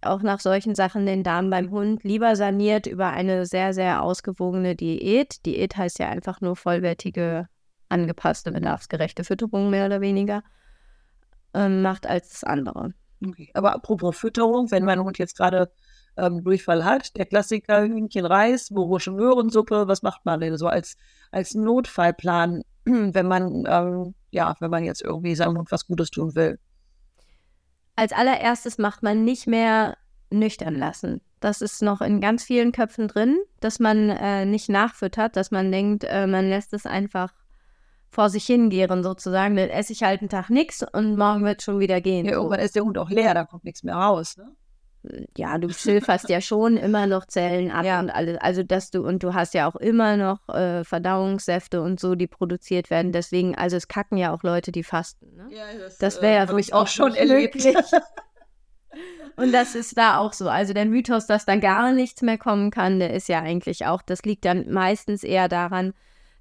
auch 0.00 0.22
nach 0.22 0.40
solchen 0.40 0.74
Sachen 0.74 1.06
den 1.06 1.22
Darm 1.22 1.50
beim 1.50 1.70
Hund 1.70 2.04
lieber 2.04 2.36
saniert 2.36 2.86
über 2.86 3.08
eine 3.08 3.46
sehr, 3.46 3.74
sehr 3.74 4.02
ausgewogene 4.02 4.76
Diät. 4.76 5.44
Diät 5.44 5.76
heißt 5.76 5.98
ja 5.98 6.08
einfach 6.08 6.40
nur 6.40 6.56
vollwertige, 6.56 7.48
angepasste, 7.88 8.52
bedarfsgerechte 8.52 9.24
Fütterung 9.24 9.70
mehr 9.70 9.86
oder 9.86 10.00
weniger, 10.00 10.42
ähm, 11.54 11.82
macht 11.82 12.06
als 12.06 12.28
das 12.28 12.44
andere. 12.44 12.92
Okay. 13.26 13.50
Aber 13.54 13.74
apropos 13.74 14.16
Fütterung, 14.16 14.70
wenn 14.70 14.84
mein 14.84 15.00
Hund 15.00 15.18
jetzt 15.18 15.36
gerade 15.36 15.72
ähm, 16.18 16.44
Durchfall 16.44 16.84
hat. 16.84 17.16
Der 17.16 17.26
Klassiker 17.26 17.82
Hühnchen 17.82 18.26
Reis, 18.26 18.68
Borische 18.70 19.12
Möhrensuppe, 19.12 19.88
was 19.88 20.02
macht 20.02 20.24
man 20.24 20.40
denn 20.40 20.56
so 20.56 20.66
als, 20.66 20.96
als 21.30 21.54
Notfallplan, 21.54 22.62
wenn 22.84 23.26
man, 23.26 23.64
ähm, 23.66 24.14
ja, 24.30 24.54
wenn 24.60 24.70
man 24.70 24.84
jetzt 24.84 25.02
irgendwie 25.02 25.34
seinem 25.34 25.58
Hund 25.58 25.72
was 25.72 25.86
Gutes 25.86 26.10
tun 26.10 26.34
will? 26.34 26.58
Als 27.96 28.12
allererstes 28.12 28.78
macht 28.78 29.02
man 29.02 29.24
nicht 29.24 29.46
mehr 29.46 29.96
nüchtern 30.30 30.74
lassen. 30.74 31.20
Das 31.40 31.62
ist 31.62 31.82
noch 31.82 32.00
in 32.00 32.20
ganz 32.20 32.44
vielen 32.44 32.72
Köpfen 32.72 33.08
drin, 33.08 33.38
dass 33.60 33.78
man 33.78 34.10
äh, 34.10 34.44
nicht 34.44 34.68
nachfüttert, 34.68 35.36
dass 35.36 35.50
man 35.50 35.70
denkt, 35.70 36.04
äh, 36.04 36.26
man 36.26 36.48
lässt 36.48 36.74
es 36.74 36.84
einfach 36.84 37.32
vor 38.10 38.30
sich 38.30 38.46
hingehen 38.46 39.02
sozusagen. 39.02 39.56
Dann 39.56 39.68
esse 39.68 39.92
ich 39.92 40.02
halt 40.02 40.20
einen 40.20 40.28
Tag 40.28 40.50
nichts 40.50 40.84
und 40.92 41.16
morgen 41.16 41.44
wird 41.44 41.62
schon 41.62 41.78
wieder 41.78 42.00
gehen. 42.00 42.26
Ja, 42.26 42.32
irgendwann 42.32 42.60
ist 42.60 42.74
der 42.74 42.84
Hund 42.84 42.98
auch 42.98 43.10
leer, 43.10 43.34
da 43.34 43.44
kommt 43.44 43.64
nichts 43.64 43.82
mehr 43.82 43.94
raus. 43.94 44.36
Ne? 44.36 44.52
Ja, 45.36 45.58
du 45.58 45.70
schilferst 45.70 46.28
ja 46.28 46.40
schon 46.40 46.76
immer 46.76 47.06
noch 47.06 47.26
Zellen 47.26 47.70
ab 47.70 47.84
ja. 47.84 48.00
und 48.00 48.10
alles. 48.10 48.38
Also, 48.40 48.62
dass 48.62 48.90
du, 48.90 49.06
und 49.06 49.22
du 49.22 49.34
hast 49.34 49.54
ja 49.54 49.68
auch 49.68 49.76
immer 49.76 50.16
noch 50.16 50.48
äh, 50.48 50.84
Verdauungssäfte 50.84 51.82
und 51.82 52.00
so, 52.00 52.14
die 52.14 52.26
produziert 52.26 52.90
werden. 52.90 53.12
Deswegen, 53.12 53.54
also 53.54 53.76
es 53.76 53.88
kacken 53.88 54.18
ja 54.18 54.32
auch 54.32 54.42
Leute, 54.42 54.72
die 54.72 54.84
fasten. 54.84 55.34
Ne? 55.36 55.48
Ja, 55.50 55.64
das, 55.78 55.98
das 55.98 56.22
wäre 56.22 56.34
ja 56.34 56.56
äh, 56.56 56.60
ich 56.60 56.74
auch 56.74 56.86
schon 56.86 57.14
erlebt. 57.14 57.56
und 59.36 59.52
das 59.52 59.74
ist 59.74 59.96
da 59.96 60.18
auch 60.18 60.32
so. 60.32 60.48
Also 60.48 60.72
der 60.72 60.86
Mythos, 60.86 61.26
dass 61.26 61.44
da 61.44 61.56
gar 61.56 61.92
nichts 61.92 62.22
mehr 62.22 62.38
kommen 62.38 62.70
kann, 62.70 62.98
der 62.98 63.14
ist 63.14 63.28
ja 63.28 63.40
eigentlich 63.40 63.86
auch, 63.86 64.02
das 64.02 64.22
liegt 64.22 64.44
dann 64.44 64.70
meistens 64.70 65.24
eher 65.24 65.48
daran, 65.48 65.94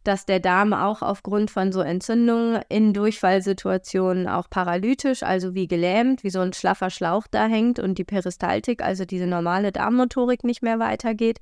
dass 0.07 0.25
der 0.25 0.39
Darm 0.39 0.73
auch 0.73 1.01
aufgrund 1.01 1.51
von 1.51 1.73
so 1.73 1.81
Entzündungen 1.81 2.61
in 2.69 2.93
Durchfallsituationen 2.93 4.27
auch 4.27 4.49
paralytisch, 4.49 5.21
also 5.21 5.53
wie 5.53 5.67
gelähmt, 5.67 6.23
wie 6.23 6.29
so 6.29 6.39
ein 6.39 6.53
schlaffer 6.53 6.89
Schlauch 6.89 7.27
da 7.29 7.47
hängt 7.47 7.77
und 7.77 7.97
die 7.97 8.05
Peristaltik, 8.05 8.81
also 8.81 9.03
diese 9.03 9.27
normale 9.27 9.73
Darmmotorik 9.73 10.45
nicht 10.45 10.63
mehr 10.63 10.79
weitergeht 10.79 11.41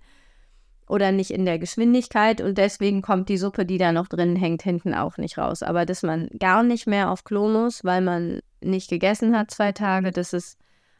oder 0.87 1.11
nicht 1.11 1.29
in 1.29 1.45
der 1.45 1.59
Geschwindigkeit 1.59 2.41
und 2.41 2.57
deswegen 2.57 3.03
kommt 3.03 3.29
die 3.29 3.37
Suppe, 3.37 3.65
die 3.65 3.77
da 3.77 3.91
noch 3.91 4.07
drin 4.07 4.35
hängt, 4.35 4.63
hinten 4.63 4.95
auch 4.95 5.17
nicht 5.17 5.37
raus. 5.37 5.61
Aber 5.61 5.85
dass 5.85 6.01
man 6.01 6.29
gar 6.39 6.63
nicht 6.63 6.87
mehr 6.87 7.11
auf 7.11 7.23
Klo 7.23 7.47
muss, 7.47 7.83
weil 7.83 8.01
man 8.01 8.39
nicht 8.61 8.89
gegessen 8.89 9.37
hat 9.37 9.51
zwei 9.51 9.71
Tage, 9.73 10.11
das 10.11 10.33
ist 10.33 10.57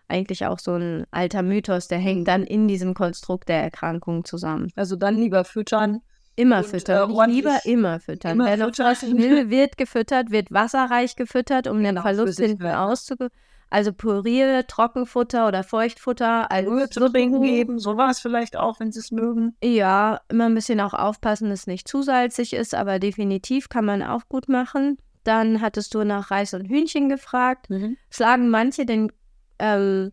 eigentlich 0.07 0.45
auch 0.45 0.59
so 0.59 0.75
ein 0.75 1.05
alter 1.09 1.41
Mythos, 1.41 1.87
der 1.87 1.97
hängt 1.97 2.27
dann 2.27 2.43
in 2.43 2.67
diesem 2.67 2.93
Konstrukt 2.93 3.49
der 3.49 3.63
Erkrankung 3.63 4.23
zusammen. 4.23 4.71
Also 4.75 4.95
dann 4.95 5.17
lieber 5.17 5.43
füttern 5.45 6.01
Immer 6.35 6.57
und, 6.59 6.65
füttern. 6.65 7.09
Äh, 7.09 7.13
ich 7.13 7.35
lieber 7.35 7.59
immer 7.65 7.99
füttern. 7.99 8.33
Immer 8.33 8.45
Wer 8.45 8.57
noch 8.57 8.75
fressen 8.75 9.17
will, 9.17 9.49
wird 9.49 9.77
gefüttert, 9.77 10.31
wird 10.31 10.51
wasserreich 10.51 11.15
gefüttert, 11.15 11.67
um 11.67 11.77
genau, 11.77 12.01
den 12.01 12.01
Verlust 12.01 12.39
hinten 12.39 12.65
auszugeben. 12.67 13.29
Also 13.69 13.91
puriere, 13.93 14.67
Trockenfutter 14.67 15.47
oder 15.47 15.63
Feuchtfutter. 15.63 16.51
Als 16.51 16.91
zu 16.91 17.09
trinken 17.09 17.41
geben, 17.41 17.79
sowas 17.79 18.19
vielleicht 18.19 18.55
auch, 18.57 18.79
wenn 18.79 18.91
sie 18.91 18.99
es 18.99 19.11
mögen. 19.11 19.55
Ja, 19.63 20.21
immer 20.29 20.45
ein 20.45 20.55
bisschen 20.55 20.79
auch 20.79 20.93
aufpassen, 20.93 21.49
dass 21.49 21.61
es 21.61 21.67
nicht 21.67 21.87
zu 21.87 22.01
salzig 22.01 22.53
ist, 22.53 22.75
aber 22.75 22.99
definitiv 22.99 23.67
kann 23.69 23.85
man 23.85 24.03
auch 24.03 24.29
gut 24.29 24.47
machen. 24.49 24.97
Dann 25.23 25.61
hattest 25.61 25.95
du 25.95 26.03
nach 26.03 26.29
Reis 26.29 26.53
und 26.53 26.67
Hühnchen 26.69 27.09
gefragt. 27.09 27.69
Mhm. 27.69 27.97
Schlagen 28.11 28.49
manche 28.49 28.85
den 28.85 29.11
ähm, 29.57 30.11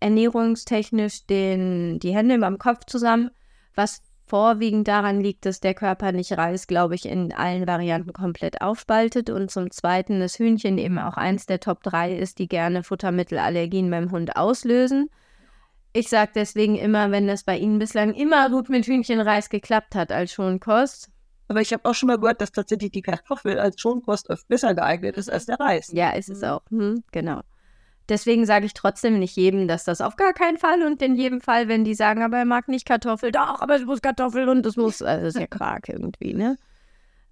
ernährungstechnisch 0.00 1.26
den, 1.26 1.98
die 2.00 2.14
Hände 2.14 2.38
beim 2.38 2.58
Kopf 2.58 2.84
zusammen, 2.86 3.30
was 3.74 4.02
vorwiegend 4.30 4.86
daran 4.86 5.20
liegt, 5.20 5.44
dass 5.44 5.58
der 5.58 5.74
Körper 5.74 6.12
nicht 6.12 6.38
Reis, 6.38 6.68
glaube 6.68 6.94
ich, 6.94 7.04
in 7.04 7.32
allen 7.32 7.66
Varianten 7.66 8.12
komplett 8.12 8.62
aufspaltet 8.62 9.28
und 9.28 9.50
zum 9.50 9.72
Zweiten 9.72 10.20
das 10.20 10.38
Hühnchen 10.38 10.78
eben 10.78 11.00
auch 11.00 11.16
eins 11.16 11.46
der 11.46 11.58
Top 11.58 11.82
3 11.82 12.16
ist, 12.16 12.38
die 12.38 12.46
gerne 12.46 12.84
Futtermittelallergien 12.84 13.90
beim 13.90 14.12
Hund 14.12 14.36
auslösen. 14.36 15.10
Ich 15.92 16.08
sage 16.08 16.30
deswegen 16.36 16.76
immer, 16.76 17.10
wenn 17.10 17.26
das 17.26 17.42
bei 17.42 17.58
Ihnen 17.58 17.80
bislang 17.80 18.14
immer 18.14 18.48
gut 18.50 18.68
mit 18.68 18.86
Hühnchenreis 18.86 19.50
geklappt 19.50 19.96
hat 19.96 20.12
als 20.12 20.32
Schonkost. 20.32 21.10
Aber 21.48 21.60
ich 21.60 21.72
habe 21.72 21.84
auch 21.84 21.94
schon 21.94 22.06
mal 22.06 22.18
gehört, 22.18 22.40
dass 22.40 22.52
tatsächlich 22.52 22.92
die 22.92 23.02
Kartoffel 23.02 23.58
als 23.58 23.80
Schonkost 23.80 24.30
oft 24.30 24.46
besser 24.46 24.72
geeignet 24.76 25.16
ist 25.16 25.28
als 25.28 25.46
der 25.46 25.58
Reis. 25.58 25.90
Ja, 25.92 26.10
ist 26.10 26.30
es 26.30 26.44
auch. 26.44 26.62
Hm, 26.70 27.02
genau. 27.10 27.40
Deswegen 28.10 28.44
sage 28.44 28.66
ich 28.66 28.74
trotzdem 28.74 29.18
nicht 29.18 29.36
jedem, 29.36 29.68
dass 29.68 29.84
das 29.84 30.00
auf 30.02 30.16
gar 30.16 30.32
keinen 30.34 30.58
Fall 30.58 30.82
und 30.82 31.00
in 31.00 31.14
jedem 31.14 31.40
Fall, 31.40 31.68
wenn 31.68 31.84
die 31.84 31.94
sagen, 31.94 32.22
aber 32.22 32.36
er 32.38 32.44
mag 32.44 32.68
nicht 32.68 32.84
Kartoffel, 32.86 33.30
doch, 33.32 33.60
aber 33.60 33.76
es 33.76 33.84
muss 33.86 34.02
Kartoffel 34.02 34.48
und 34.48 34.66
es 34.66 34.76
muss, 34.76 35.00
also 35.00 35.24
das 35.24 35.34
ist 35.36 35.40
ja 35.40 35.46
Quark 35.58 35.88
irgendwie, 35.88 36.34
ne? 36.34 36.58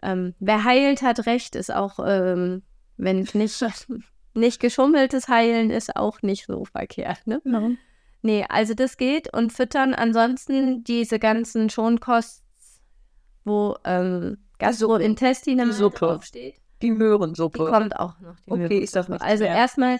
Ähm, 0.02 0.34
wer 0.38 0.62
heilt, 0.64 1.02
hat 1.02 1.26
recht, 1.26 1.56
ist 1.56 1.74
auch, 1.74 1.98
ähm, 2.06 2.62
wenn 2.96 3.18
es 3.18 3.34
nicht, 3.34 3.62
nicht 4.34 4.60
geschummeltes 4.60 5.28
Heilen 5.28 5.70
ist, 5.70 5.96
auch 5.96 6.22
nicht 6.22 6.46
so 6.46 6.64
verkehrt, 6.64 7.26
ne? 7.26 7.40
Genau. 7.42 7.70
Nee, 8.22 8.44
also 8.48 8.74
das 8.74 8.96
geht 8.96 9.32
und 9.36 9.52
füttern 9.52 9.94
ansonsten 9.94 10.82
diese 10.84 11.18
ganzen 11.18 11.70
Schonkosts, 11.70 12.42
wo 13.44 13.76
ähm, 13.84 14.38
Gastrointestinal 14.58 15.66
Die 15.66 15.72
Suppe. 15.72 15.98
draufsteht. 15.98 16.54
Die 16.82 16.86
Die 16.86 16.90
Möhrensuppe. 16.92 17.66
kommt 17.66 17.96
auch 17.98 18.18
noch. 18.20 18.36
Die 18.46 18.52
Okay, 18.52 18.78
ist 18.78 18.94
das 18.94 19.08
nicht 19.08 19.20
Also 19.22 19.44
erstmal, 19.44 19.98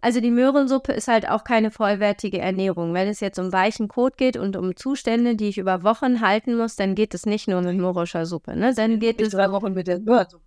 also 0.00 0.20
die 0.20 0.30
Möhrensuppe 0.30 0.92
ist 0.92 1.08
halt 1.08 1.28
auch 1.28 1.44
keine 1.44 1.70
vollwertige 1.70 2.38
Ernährung. 2.38 2.94
Wenn 2.94 3.08
es 3.08 3.20
jetzt 3.20 3.38
um 3.38 3.52
weichen 3.52 3.88
Kot 3.88 4.16
geht 4.16 4.36
und 4.36 4.56
um 4.56 4.76
Zustände, 4.76 5.36
die 5.36 5.48
ich 5.48 5.58
über 5.58 5.82
Wochen 5.82 6.20
halten 6.20 6.56
muss, 6.56 6.76
dann 6.76 6.94
geht 6.94 7.14
es 7.14 7.26
nicht 7.26 7.48
nur 7.48 7.60
mit 7.62 7.78
morischer 7.78 8.26
Suppe. 8.26 8.56
Ne? 8.56 8.74
Dann 8.74 8.98
geht 8.98 9.20
es 9.20 9.30
drei 9.30 9.50
Wochen 9.52 9.74
mit 9.74 9.86
der 9.86 10.00
Möhrensuppe. 10.00 10.44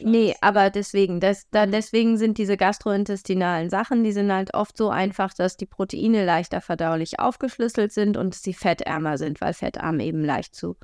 Nee, 0.00 0.34
aber 0.40 0.70
deswegen, 0.70 1.20
das, 1.20 1.48
da, 1.50 1.66
deswegen 1.66 2.16
sind 2.16 2.38
diese 2.38 2.56
gastrointestinalen 2.56 3.70
Sachen, 3.70 4.02
die 4.02 4.12
sind 4.12 4.32
halt 4.32 4.52
oft 4.54 4.76
so 4.76 4.90
einfach, 4.90 5.32
dass 5.34 5.56
die 5.56 5.66
Proteine 5.66 6.24
leichter 6.24 6.60
verdaulich 6.60 7.20
aufgeschlüsselt 7.20 7.92
sind 7.92 8.16
und 8.16 8.34
sie 8.34 8.54
fettärmer 8.54 9.18
sind, 9.18 9.40
weil 9.40 9.54
fettarm 9.54 10.00
eben 10.00 10.24
leicht 10.24 10.54
zu 10.54 10.76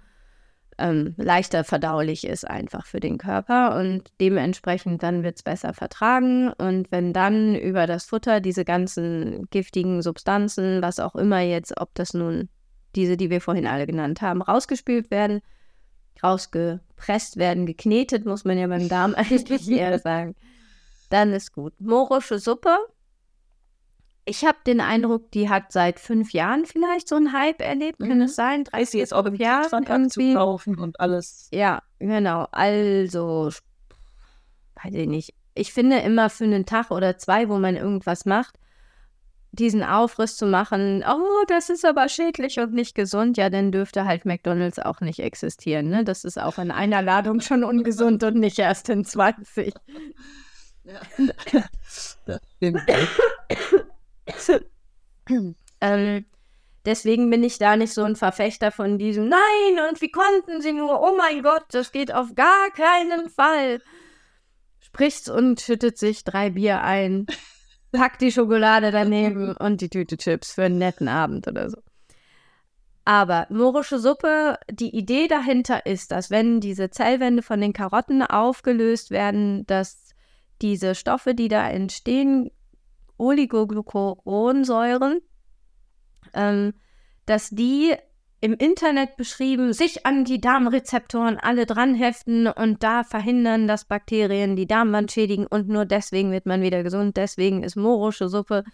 ähm, 0.81 1.15
leichter 1.17 1.65
verdaulich 1.65 2.27
ist 2.27 2.49
einfach 2.49 2.87
für 2.87 3.01
den 3.01 3.19
Körper 3.19 3.77
und 3.79 4.11
dementsprechend 4.21 5.03
dann 5.03 5.23
wird 5.23 5.37
es 5.37 5.43
besser 5.43 5.75
vertragen 5.75 6.53
und 6.53 6.91
wenn 6.91 7.13
dann 7.13 7.55
über 7.55 7.87
das 7.87 8.07
Futter 8.07 8.41
diese 8.41 8.65
ganzen 8.65 9.47
giftigen 9.51 10.03
Substanzen, 10.03 10.83
was 10.83 10.99
auch 10.99 11.15
immer 11.15 11.41
jetzt, 11.41 11.81
ob 11.81 11.95
das 11.95 12.15
nun 12.15 12.49
diese, 12.97 13.17
die 13.17 13.31
wir 13.31 13.41
vorhin 13.41 13.67
alle 13.67 13.87
genannt 13.87 14.21
haben, 14.23 14.43
rausgespült 14.43 15.11
werden, 15.11 15.41
rausgepresst 16.23 17.37
werden, 17.37 17.67
geknetet, 17.67 18.25
muss 18.25 18.45
man 18.45 18.59
ja 18.59 18.67
beim 18.67 18.89
Darm 18.89 19.15
eigentlich 19.17 19.71
eher 19.71 19.99
sagen. 19.99 20.35
Dann 21.09 21.33
ist 21.33 21.53
gut. 21.53 21.75
Morische 21.81 22.39
Suppe. 22.39 22.77
Ich 24.31 24.45
habe 24.45 24.59
den 24.65 24.81
Eindruck, 24.81 25.33
die 25.33 25.49
hat 25.49 25.73
seit 25.73 25.99
fünf 25.99 26.33
Jahren 26.33 26.65
vielleicht 26.65 27.09
so 27.09 27.17
einen 27.17 27.33
Hype 27.33 27.61
erlebt. 27.61 27.99
Kann 27.99 28.19
Mhm. 28.19 28.23
es 28.23 28.37
sein? 28.37 28.63
Drei, 28.63 28.83
Ist 28.83 28.93
sie 28.93 28.99
jetzt 29.01 29.13
auch 29.13 29.25
im 29.27 29.35
Jahren 29.35 29.67
irgendwie. 29.89 30.31
abzukaufen 30.35 30.79
und 30.79 31.01
alles. 31.01 31.49
Ja, 31.53 31.83
genau. 31.99 32.47
Also, 32.53 33.51
weiß 34.85 34.95
ich 34.95 35.09
nicht. 35.09 35.35
Ich 35.55 35.73
finde 35.73 35.99
immer 35.99 36.31
für 36.31 36.45
einen 36.45 36.65
Tag 36.65 36.93
oder 36.93 37.19
zwei, 37.19 37.49
wo 37.49 37.59
man 37.59 37.75
irgendwas 37.75 38.25
macht, 38.25 38.55
diesen 39.51 39.83
Aufriss 39.83 40.37
zu 40.37 40.47
machen, 40.47 41.03
oh, 41.05 41.45
das 41.49 41.69
ist 41.69 41.85
aber 41.85 42.09
schädlich 42.09 42.61
und 42.61 42.73
nicht 42.73 42.95
gesund, 42.95 43.37
ja, 43.37 43.51
dann 43.51 43.73
dürfte 43.73 44.05
halt 44.05 44.27
McDonalds 44.27 44.79
auch 44.79 45.01
nicht 45.01 45.19
existieren. 45.19 45.89
Ne? 45.89 46.05
Das 46.05 46.23
ist 46.25 46.41
auch 46.41 46.59
in 46.59 46.71
einer 46.71 47.03
Ladung 47.03 47.41
schon 47.41 47.65
ungesund 47.65 48.23
und 48.23 48.37
nicht 48.37 48.61
erst 48.61 48.89
in 48.91 49.05
20. 49.05 49.75
Das 52.27 52.41
stimmt. 52.57 52.81
Ähm, 55.83 56.27
deswegen 56.85 57.31
bin 57.31 57.43
ich 57.43 57.59
da 57.59 57.75
nicht 57.75 57.95
so 57.95 58.03
ein 58.05 58.15
Verfechter 58.15 58.71
von 58.71 58.99
diesem, 58.99 59.31
nein, 59.31 59.89
und 59.89 60.03
wie 60.03 60.11
konnten 60.11 60.61
sie 60.61 60.75
nur, 60.75 61.01
oh 61.01 61.17
mein 61.17 61.43
Gott, 61.43 61.65
das 61.71 61.91
geht 61.91 62.13
auf 62.13 62.35
gar 62.35 62.71
keinen 62.73 63.31
Fall. 63.31 63.81
Spricht's 64.81 65.31
und 65.31 65.61
schüttet 65.61 65.97
sich 65.97 66.25
drei 66.25 66.51
Bier 66.51 66.83
ein, 66.83 67.25
packt 67.93 68.21
die 68.21 68.33
Schokolade 68.33 68.91
daneben 68.91 69.57
und 69.57 69.81
die 69.81 69.89
Tüte 69.89 70.19
Chips 70.19 70.53
für 70.53 70.65
einen 70.65 70.77
netten 70.79 71.09
Abend 71.09 71.49
oder 71.49 71.71
so. 71.71 71.79
Aber 73.05 73.47
morische 73.51 73.99
Suppe, 73.99 74.59
die 74.71 74.95
Idee 74.95 75.27
dahinter 75.27 75.87
ist, 75.87 76.13
dass 76.13 76.31
wenn 76.31 76.61
diese 76.61 76.91
Zellwände 76.91 77.43
von 77.43 77.61
den 77.61 77.73
Karotten 77.73 78.23
aufgelöst 78.23 79.11
werden, 79.11 79.67
dass 79.67 80.11
diese 80.61 80.95
Stoffe, 80.95 81.35
die 81.35 81.49
da 81.49 81.69
entstehen, 81.69 82.51
Oligoglucuronsäuren, 83.21 85.21
ähm, 86.35 86.75
dass 87.27 87.51
die 87.51 87.95
im 88.43 88.55
Internet 88.55 89.17
beschrieben 89.17 89.75
sich 89.75 90.07
an 90.07 90.25
die 90.25 90.41
Darmrezeptoren 90.41 91.39
alle 91.39 91.67
dran 91.67 91.95
heften 91.95 92.47
und 92.47 92.83
da 92.83 93.05
verhindern, 93.05 93.69
dass 93.69 93.85
Bakterien 93.85 94.57
die 94.57 94.67
Darmwand 94.67 95.13
schädigen 95.13 95.47
und 95.47 95.69
nur 95.69 95.85
deswegen 95.85 96.33
wird 96.33 96.47
man 96.47 96.63
wieder 96.63 96.83
gesund. 96.83 97.19
Deswegen 97.19 97.63
ist 97.63 97.77
morische 97.77 98.31
Suppe 98.31 98.65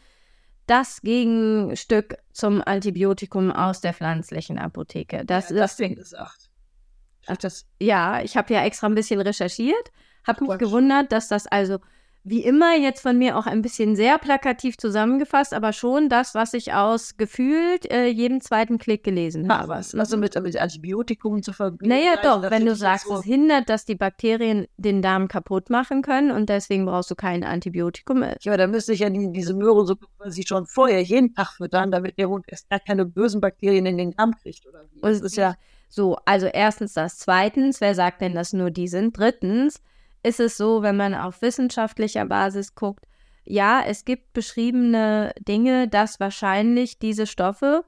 das 0.67 1.01
Gegenstück 1.03 2.17
zum 2.33 2.63
Antibiotikum 2.65 3.51
aus 3.51 3.81
der 3.81 3.93
pflanzlichen 3.93 4.59
Apotheke. 4.59 5.25
Das 5.25 5.51
ja, 5.51 5.57
ist 5.57 5.61
das 5.61 5.77
Ding 5.77 5.97
gesagt. 5.97 6.49
Ach, 7.27 7.37
das, 7.37 7.67
ja, 7.81 8.23
ich 8.23 8.37
habe 8.37 8.55
ja 8.55 8.65
extra 8.65 8.87
ein 8.87 8.95
bisschen 8.95 9.21
recherchiert, 9.21 9.91
habe 10.25 10.45
mich 10.45 10.59
gewundert, 10.59 11.11
dass 11.11 11.27
das 11.27 11.49
also 11.49 11.79
wie 12.29 12.43
immer 12.43 12.77
jetzt 12.77 13.03
von 13.03 13.17
mir 13.17 13.39
auch 13.39 13.47
ein 13.47 13.63
bisschen 13.63 13.95
sehr 13.95 14.19
plakativ 14.19 14.77
zusammengefasst, 14.79 15.55
aber 15.55 15.73
schon 15.73 16.09
das, 16.09 16.35
was 16.35 16.55
ich 16.55 16.73
aus 16.73 17.17
gefühlt 17.17 17.89
äh, 17.91 18.07
jedem 18.09 18.41
zweiten 18.41 18.79
Klick 18.79 19.05
gelesen 19.05 19.49
habe. 19.49 19.69
was? 19.69 19.95
Also 19.95 20.17
mit, 20.17 20.35
mit 20.43 20.57
Antibiotikum 20.61 21.43
zu 21.43 21.53
verbinden. 21.53 21.89
Naja, 21.95 22.17
doch, 22.23 22.43
das 22.43 22.51
wenn 22.51 22.67
du 22.67 22.75
sagst, 22.75 23.07
so- 23.07 23.19
es 23.21 23.25
hindert, 23.25 23.69
dass 23.69 23.85
die 23.85 23.95
Bakterien 23.95 24.67
den 24.77 25.03
Darm 25.03 25.29
kaputt 25.29 25.71
machen 25.71 26.03
können 26.03 26.33
und 26.33 26.49
deswegen 26.49 26.85
brauchst 26.85 27.11
du 27.13 27.15
kein 27.15 27.45
Antibiotikum. 27.45 28.25
Ja, 28.43 28.57
da 28.57 28.67
müsste 28.67 28.93
ich 28.93 28.99
ja 29.01 29.09
die, 29.11 29.31
diese 29.31 29.55
Möhrensuppe 29.55 30.07
quasi 30.19 30.45
schon 30.45 30.67
vorher 30.67 31.03
jeden 31.03 31.33
Tag 31.33 31.53
füttern, 31.53 31.93
damit 31.93 32.19
der 32.19 32.29
Hund 32.29 32.45
erst 32.49 32.69
gar 32.69 32.81
keine 32.81 33.05
bösen 33.07 33.41
Bakterien 33.41 33.87
in 33.87 33.99
den 33.99 34.11
Darm 34.11 34.35
kriegt, 34.43 34.67
oder 34.67 34.83
wie? 34.93 35.01
Das 35.01 35.21
ist 35.21 35.37
ja, 35.37 35.55
So, 35.89 36.17
also 36.25 36.47
erstens 36.47 36.95
das. 36.95 37.19
Zweitens, 37.19 37.81
wer 37.81 37.95
sagt 37.95 38.21
denn, 38.21 38.35
dass 38.35 38.53
nur 38.53 38.73
die 38.73 38.89
sind? 38.89 39.17
Drittens 39.17 39.81
ist 40.27 40.41
es 40.41 40.57
so, 40.57 40.83
wenn 40.83 40.97
man 40.97 41.15
auf 41.15 41.41
wissenschaftlicher 41.43 42.27
Basis 42.27 42.75
guckt, 42.75 43.05
ja, 43.45 43.83
es 43.87 44.05
gibt 44.05 44.33
beschriebene 44.33 45.33
Dinge, 45.39 45.87
dass 45.89 46.19
wahrscheinlich 46.19 46.99
diese 46.99 47.27
Stoffe 47.27 47.85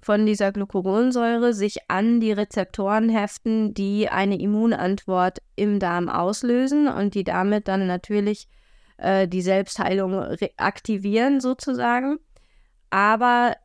von 0.00 0.26
dieser 0.26 0.50
Glucuronsäure 0.52 1.52
sich 1.52 1.88
an 1.88 2.20
die 2.20 2.32
Rezeptoren 2.32 3.08
heften, 3.08 3.74
die 3.74 4.08
eine 4.08 4.40
Immunantwort 4.40 5.38
im 5.56 5.78
Darm 5.78 6.08
auslösen 6.08 6.88
und 6.88 7.14
die 7.14 7.24
damit 7.24 7.68
dann 7.68 7.86
natürlich 7.86 8.48
äh, 8.96 9.28
die 9.28 9.42
Selbstheilung 9.42 10.14
re- 10.14 10.50
aktivieren 10.56 11.40
sozusagen. 11.40 12.18
Aber 12.90 13.56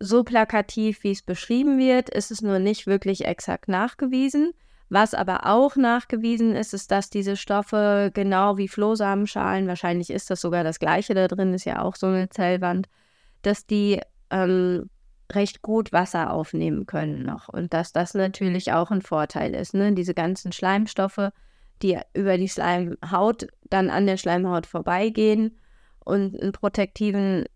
so 0.00 0.24
plakativ, 0.24 1.04
wie 1.04 1.12
es 1.12 1.22
beschrieben 1.22 1.78
wird, 1.78 2.10
ist 2.10 2.30
es 2.32 2.42
nur 2.42 2.58
nicht 2.58 2.86
wirklich 2.86 3.24
exakt 3.24 3.68
nachgewiesen. 3.68 4.52
Was 4.92 5.14
aber 5.14 5.46
auch 5.46 5.76
nachgewiesen 5.76 6.54
ist, 6.54 6.74
ist, 6.74 6.90
dass 6.90 7.08
diese 7.08 7.38
Stoffe 7.38 8.10
genau 8.12 8.58
wie 8.58 8.68
Flohsamenschalen, 8.68 9.66
wahrscheinlich 9.66 10.10
ist 10.10 10.28
das 10.28 10.42
sogar 10.42 10.64
das 10.64 10.80
gleiche 10.80 11.14
da 11.14 11.28
drin, 11.28 11.54
ist 11.54 11.64
ja 11.64 11.80
auch 11.80 11.96
so 11.96 12.08
eine 12.08 12.28
Zellwand, 12.28 12.90
dass 13.40 13.64
die 13.64 14.02
ähm, 14.28 14.90
recht 15.32 15.62
gut 15.62 15.92
Wasser 15.94 16.30
aufnehmen 16.30 16.84
können 16.84 17.22
noch 17.22 17.48
und 17.48 17.72
dass 17.72 17.94
das 17.94 18.12
natürlich 18.12 18.74
auch 18.74 18.90
ein 18.90 19.00
Vorteil 19.00 19.54
ist. 19.54 19.72
Ne? 19.72 19.94
Diese 19.94 20.12
ganzen 20.12 20.52
Schleimstoffe, 20.52 21.30
die 21.80 21.98
über 22.12 22.36
die 22.36 22.50
Schleimhaut 22.50 23.46
dann 23.70 23.88
an 23.88 24.06
der 24.06 24.18
Schleimhaut 24.18 24.66
vorbeigehen 24.66 25.56
und 26.00 26.38
einen 26.38 26.52
protektiven, 26.52 27.46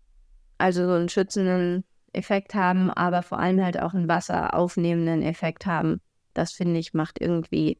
also 0.57 0.87
so 0.87 0.93
einen 0.93 1.09
schützenden 1.09 1.83
Effekt 2.13 2.55
haben, 2.55 2.89
aber 2.89 3.21
vor 3.21 3.37
allem 3.37 3.63
halt 3.63 3.79
auch 3.79 3.93
einen 3.93 4.07
wasseraufnehmenden 4.07 5.21
Effekt 5.21 5.67
haben. 5.67 6.01
Das 6.37 6.51
finde 6.51 6.79
ich 6.79 6.93
macht 6.93 7.19
irgendwie 7.19 7.79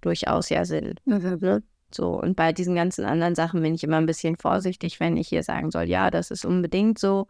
durchaus 0.00 0.48
ja 0.48 0.64
Sinn. 0.64 0.94
Ne? 1.04 1.62
So, 1.94 2.20
und 2.20 2.34
bei 2.34 2.52
diesen 2.52 2.74
ganzen 2.74 3.04
anderen 3.04 3.34
Sachen 3.34 3.62
bin 3.62 3.74
ich 3.74 3.84
immer 3.84 3.98
ein 3.98 4.06
bisschen 4.06 4.36
vorsichtig, 4.36 4.98
wenn 4.98 5.16
ich 5.16 5.28
hier 5.28 5.42
sagen 5.42 5.70
soll, 5.70 5.84
ja, 5.84 6.10
das 6.10 6.30
ist 6.30 6.44
unbedingt 6.44 6.98
so. 6.98 7.26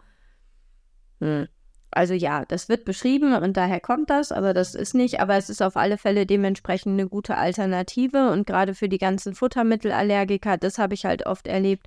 Hm. 1.20 1.46
Also 1.90 2.14
ja, 2.14 2.44
das 2.44 2.68
wird 2.68 2.84
beschrieben 2.84 3.34
und 3.34 3.56
daher 3.56 3.80
kommt 3.80 4.10
das, 4.10 4.32
aber 4.32 4.52
das 4.52 4.74
ist 4.74 4.94
nicht, 4.94 5.20
aber 5.20 5.36
es 5.36 5.48
ist 5.48 5.62
auf 5.62 5.76
alle 5.76 5.98
Fälle 5.98 6.26
dementsprechend 6.26 6.92
eine 6.92 7.08
gute 7.08 7.36
Alternative 7.36 8.30
und 8.32 8.46
gerade 8.46 8.74
für 8.74 8.88
die 8.88 8.98
ganzen 8.98 9.34
Futtermittelallergiker, 9.34 10.58
das 10.58 10.78
habe 10.78 10.94
ich 10.94 11.04
halt 11.04 11.26
oft 11.26 11.46
erlebt, 11.46 11.86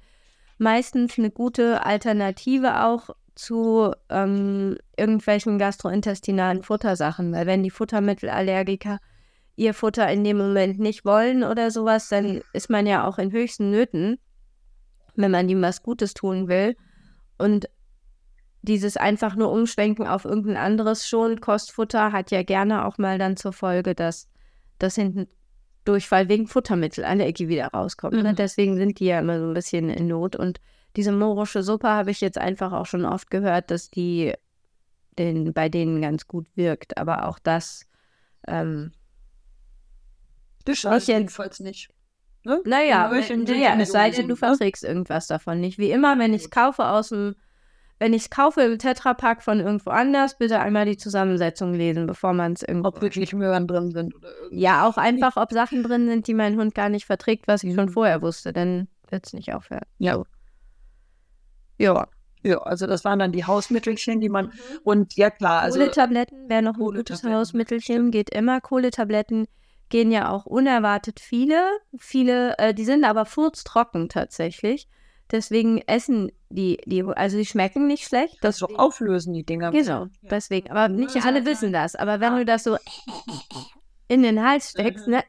meistens 0.57 1.17
eine 1.17 1.29
gute 1.29 1.85
Alternative 1.85 2.83
auch 2.85 3.09
zu 3.39 3.93
ähm, 4.09 4.77
irgendwelchen 4.97 5.57
gastrointestinalen 5.57 6.61
Futtersachen, 6.61 7.31
weil 7.31 7.45
wenn 7.45 7.63
die 7.63 7.69
Futtermittelallergiker 7.69 8.99
ihr 9.55 9.73
Futter 9.73 10.11
in 10.11 10.25
dem 10.25 10.37
Moment 10.37 10.79
nicht 10.79 11.05
wollen 11.05 11.43
oder 11.45 11.71
sowas, 11.71 12.09
dann 12.09 12.41
ist 12.51 12.69
man 12.69 12.85
ja 12.85 13.07
auch 13.07 13.17
in 13.17 13.31
höchsten 13.31 13.71
Nöten, 13.71 14.19
wenn 15.15 15.31
man 15.31 15.47
ihm 15.47 15.61
was 15.61 15.83
Gutes 15.83 16.13
tun 16.13 16.49
will. 16.49 16.75
Und 17.37 17.69
dieses 18.61 18.97
einfach 18.97 19.37
nur 19.37 19.51
umschwenken 19.51 20.05
auf 20.05 20.25
irgendein 20.25 20.57
anderes 20.57 21.07
schon 21.07 21.39
Kostfutter 21.39 22.11
hat 22.11 22.31
ja 22.31 22.43
gerne 22.43 22.85
auch 22.85 22.97
mal 22.97 23.17
dann 23.17 23.37
zur 23.37 23.53
Folge, 23.53 23.95
dass 23.95 24.27
das 24.79 24.95
hinten 24.95 25.27
Durchfall 25.85 26.27
wegen 26.27 26.47
Futtermittelallergie 26.47 27.47
wieder 27.47 27.67
rauskommt. 27.67 28.15
Ne? 28.15 28.19
Mhm. 28.19 28.25
Ne? 28.27 28.33
Deswegen 28.33 28.75
sind 28.75 28.99
die 28.99 29.05
ja 29.05 29.19
immer 29.19 29.39
so 29.39 29.47
ein 29.47 29.53
bisschen 29.53 29.89
in 29.89 30.07
Not. 30.07 30.35
Und 30.35 30.59
diese 30.99 31.13
morische 31.13 31.63
Suppe 31.63 31.87
habe 31.87 32.11
ich 32.11 32.19
jetzt 32.19 32.37
einfach 32.37 32.73
auch 32.73 32.85
schon 32.85 33.05
oft 33.05 33.31
gehört, 33.31 33.71
dass 33.71 33.89
die 33.89 34.33
den, 35.17 35.53
bei 35.53 35.69
denen 35.69 36.01
ganz 36.01 36.27
gut 36.27 36.45
wirkt. 36.55 36.97
Aber 36.97 37.29
auch 37.29 37.39
das 37.39 37.85
ähm, 38.45 38.91
das 40.65 40.77
schadet 40.77 41.07
jedenfalls 41.07 41.61
nicht. 41.61 41.89
Ne? 42.43 42.59
Naja, 42.65 43.09
naja 43.09 43.77
es 43.79 43.91
sei 43.93 44.09
denn, 44.09 44.27
du 44.27 44.35
verträgst 44.35 44.83
irgendwas 44.83 45.27
davon 45.27 45.61
nicht. 45.61 45.77
Wie 45.77 45.91
immer, 45.91 46.19
wenn 46.19 46.33
ich 46.33 46.43
es 46.43 46.49
kaufe 46.49 46.85
aus 46.85 47.09
dem, 47.09 47.37
wenn 47.97 48.11
ich 48.11 48.23
es 48.23 48.29
kaufe 48.29 48.59
im 48.61 48.77
Tetrapack 48.77 49.41
von 49.41 49.61
irgendwo 49.61 49.91
anders, 49.91 50.37
bitte 50.37 50.59
einmal 50.59 50.85
die 50.85 50.97
Zusammensetzung 50.97 51.73
lesen, 51.73 52.07
bevor 52.07 52.33
man 52.33 52.51
es 52.53 52.61
irgendwo. 52.61 52.89
Ob 52.89 53.01
wirklich 53.01 53.31
Möhren 53.31 53.67
drin 53.67 53.91
sind 53.91 54.13
oder 54.15 54.33
Ja, 54.51 54.85
auch 54.85 54.97
einfach, 54.97 55.37
ob 55.37 55.53
Sachen 55.53 55.81
drin 55.81 56.09
sind, 56.09 56.27
die 56.27 56.33
mein 56.33 56.57
Hund 56.57 56.75
gar 56.75 56.89
nicht 56.89 57.05
verträgt, 57.05 57.47
was 57.47 57.63
ich 57.63 57.73
schon 57.73 57.85
mhm. 57.85 57.93
vorher 57.93 58.21
wusste, 58.21 58.51
dann 58.51 58.89
wird 59.09 59.27
es 59.27 59.31
nicht 59.31 59.53
aufhören. 59.53 59.85
Ja. 59.97 60.23
Ja. 61.79 62.07
Ja, 62.41 62.59
also 62.59 62.87
das 62.87 63.03
waren 63.03 63.19
dann 63.19 63.33
die 63.33 63.43
Hausmittelchen, 63.43 64.21
die 64.21 64.29
man 64.29 64.45
mhm. 64.45 64.51
und 64.83 65.17
ja 65.17 65.29
klar, 65.29 65.61
also 65.61 65.77
Kohletabletten 65.77 66.47
wäre 66.47 66.61
noch 66.61 66.75
ein 66.75 66.79
gutes 66.79 67.21
Hausmittelchen, 67.21 68.11
geht 68.11 68.29
immer 68.29 68.61
Kohletabletten 68.61 69.47
gehen 69.89 70.11
ja 70.11 70.31
auch 70.31 70.45
unerwartet 70.45 71.19
viele. 71.19 71.67
Viele, 71.97 72.57
äh, 72.57 72.73
die 72.73 72.85
sind 72.85 73.03
aber 73.03 73.25
furztrocken 73.25 74.07
tatsächlich. 74.07 74.87
Deswegen 75.31 75.79
essen 75.85 76.31
die, 76.49 76.77
die, 76.85 77.03
also 77.03 77.37
die 77.37 77.45
schmecken 77.45 77.85
nicht 77.85 78.05
schlecht. 78.05 78.37
Das 78.41 78.59
doch 78.59 78.73
auflösen, 78.75 79.33
die 79.33 79.43
Dinger. 79.43 79.71
Genau, 79.71 80.07
deswegen. 80.23 80.71
Aber 80.71 80.87
nicht 80.87 81.15
alle 81.23 81.45
wissen 81.45 81.71
das. 81.71 81.95
Aber 81.95 82.19
wenn 82.19 82.35
du 82.35 82.45
das 82.45 82.63
so 82.63 82.77
in 84.07 84.23
den 84.23 84.43
Hals 84.43 84.71
steckst, 84.71 85.07
ne? 85.07 85.23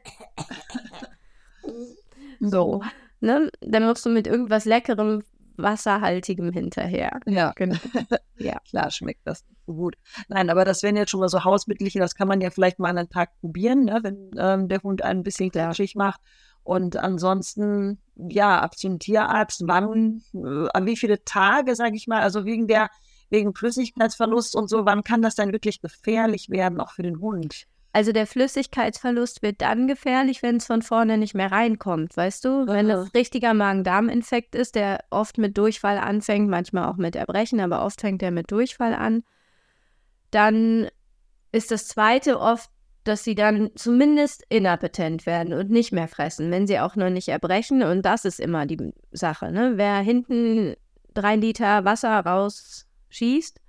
So, 2.39 2.81
ne? 3.19 3.51
Dann 3.61 3.83
musst 3.83 4.03
du 4.05 4.09
mit 4.09 4.25
irgendwas 4.25 4.65
Leckerem 4.65 5.23
wasserhaltigem 5.61 6.51
hinterher. 6.51 7.19
Ja, 7.25 7.51
genau. 7.55 7.77
ja. 8.37 8.59
Klar 8.69 8.91
schmeckt 8.91 9.21
das 9.25 9.43
so 9.65 9.73
gut. 9.73 9.95
Nein, 10.27 10.49
aber 10.49 10.65
das 10.65 10.83
wären 10.83 10.97
jetzt 10.97 11.11
schon 11.11 11.19
mal 11.19 11.29
so 11.29 11.43
Hausmittelchen, 11.43 12.01
das 12.01 12.15
kann 12.15 12.27
man 12.27 12.41
ja 12.41 12.49
vielleicht 12.49 12.79
mal 12.79 12.89
einen 12.89 13.09
Tag 13.09 13.31
probieren, 13.39 13.85
ne, 13.85 13.99
wenn 14.01 14.31
ähm, 14.37 14.67
der 14.67 14.81
Hund 14.83 15.03
ein 15.03 15.23
bisschen 15.23 15.51
klatschig 15.51 15.95
macht. 15.95 16.19
Und 16.63 16.97
ansonsten, 16.97 17.99
ja, 18.15 18.59
ab 18.59 18.77
zum 18.77 18.99
Tierarzt, 18.99 19.63
wann, 19.65 20.21
äh, 20.33 20.67
an 20.73 20.85
wie 20.85 20.97
viele 20.97 21.23
Tage, 21.23 21.75
sage 21.75 21.95
ich 21.95 22.07
mal, 22.07 22.21
also 22.21 22.45
wegen 22.45 22.67
der, 22.67 22.89
wegen 23.29 23.55
Flüssigkeitsverlust 23.55 24.55
und 24.55 24.69
so, 24.69 24.85
wann 24.85 25.03
kann 25.03 25.21
das 25.21 25.35
dann 25.35 25.53
wirklich 25.53 25.81
gefährlich 25.81 26.49
werden, 26.49 26.79
auch 26.79 26.91
für 26.91 27.03
den 27.03 27.19
Hund? 27.19 27.65
Also 27.93 28.13
der 28.13 28.25
Flüssigkeitsverlust 28.25 29.41
wird 29.41 29.61
dann 29.61 29.87
gefährlich, 29.87 30.41
wenn 30.41 30.57
es 30.57 30.65
von 30.65 30.81
vorne 30.81 31.17
nicht 31.17 31.35
mehr 31.35 31.51
reinkommt, 31.51 32.15
weißt 32.15 32.45
du? 32.45 32.67
Wenn 32.67 32.89
es 32.89 33.13
richtiger 33.13 33.53
Magen-Darm-Infekt 33.53 34.55
ist, 34.55 34.75
der 34.75 35.03
oft 35.09 35.37
mit 35.37 35.57
Durchfall 35.57 35.97
anfängt, 35.97 36.49
manchmal 36.49 36.89
auch 36.89 36.95
mit 36.95 37.17
Erbrechen, 37.17 37.59
aber 37.59 37.83
oft 37.83 37.99
fängt 37.99 38.23
er 38.23 38.31
mit 38.31 38.49
Durchfall 38.49 38.93
an, 38.93 39.23
dann 40.31 40.87
ist 41.51 41.71
das 41.71 41.87
zweite 41.87 42.39
oft, 42.39 42.69
dass 43.03 43.23
sie 43.23 43.35
dann 43.35 43.71
zumindest 43.75 44.43
inappetent 44.47 45.25
werden 45.25 45.53
und 45.53 45.69
nicht 45.69 45.91
mehr 45.91 46.07
fressen, 46.07 46.51
wenn 46.51 46.67
sie 46.67 46.79
auch 46.79 46.95
noch 46.95 47.09
nicht 47.09 47.27
erbrechen. 47.27 47.83
Und 47.83 48.03
das 48.03 48.25
ist 48.25 48.39
immer 48.39 48.65
die 48.65 48.93
Sache. 49.11 49.51
Ne? 49.51 49.73
Wer 49.75 49.97
hinten 49.97 50.75
drei 51.13 51.35
Liter 51.35 51.83
Wasser 51.83 52.19
rausschießt 52.19 53.59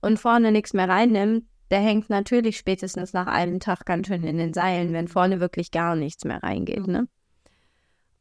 und 0.00 0.18
vorne 0.18 0.52
nichts 0.52 0.74
mehr 0.74 0.88
reinnimmt, 0.88 1.44
der 1.72 1.80
hängt 1.80 2.10
natürlich 2.10 2.58
spätestens 2.58 3.14
nach 3.14 3.26
einem 3.26 3.58
Tag 3.58 3.86
ganz 3.86 4.06
schön 4.06 4.22
in 4.24 4.36
den 4.36 4.52
Seilen, 4.52 4.92
wenn 4.92 5.08
vorne 5.08 5.40
wirklich 5.40 5.70
gar 5.70 5.96
nichts 5.96 6.24
mehr 6.24 6.42
reingeht. 6.42 6.86
Ne? 6.86 7.08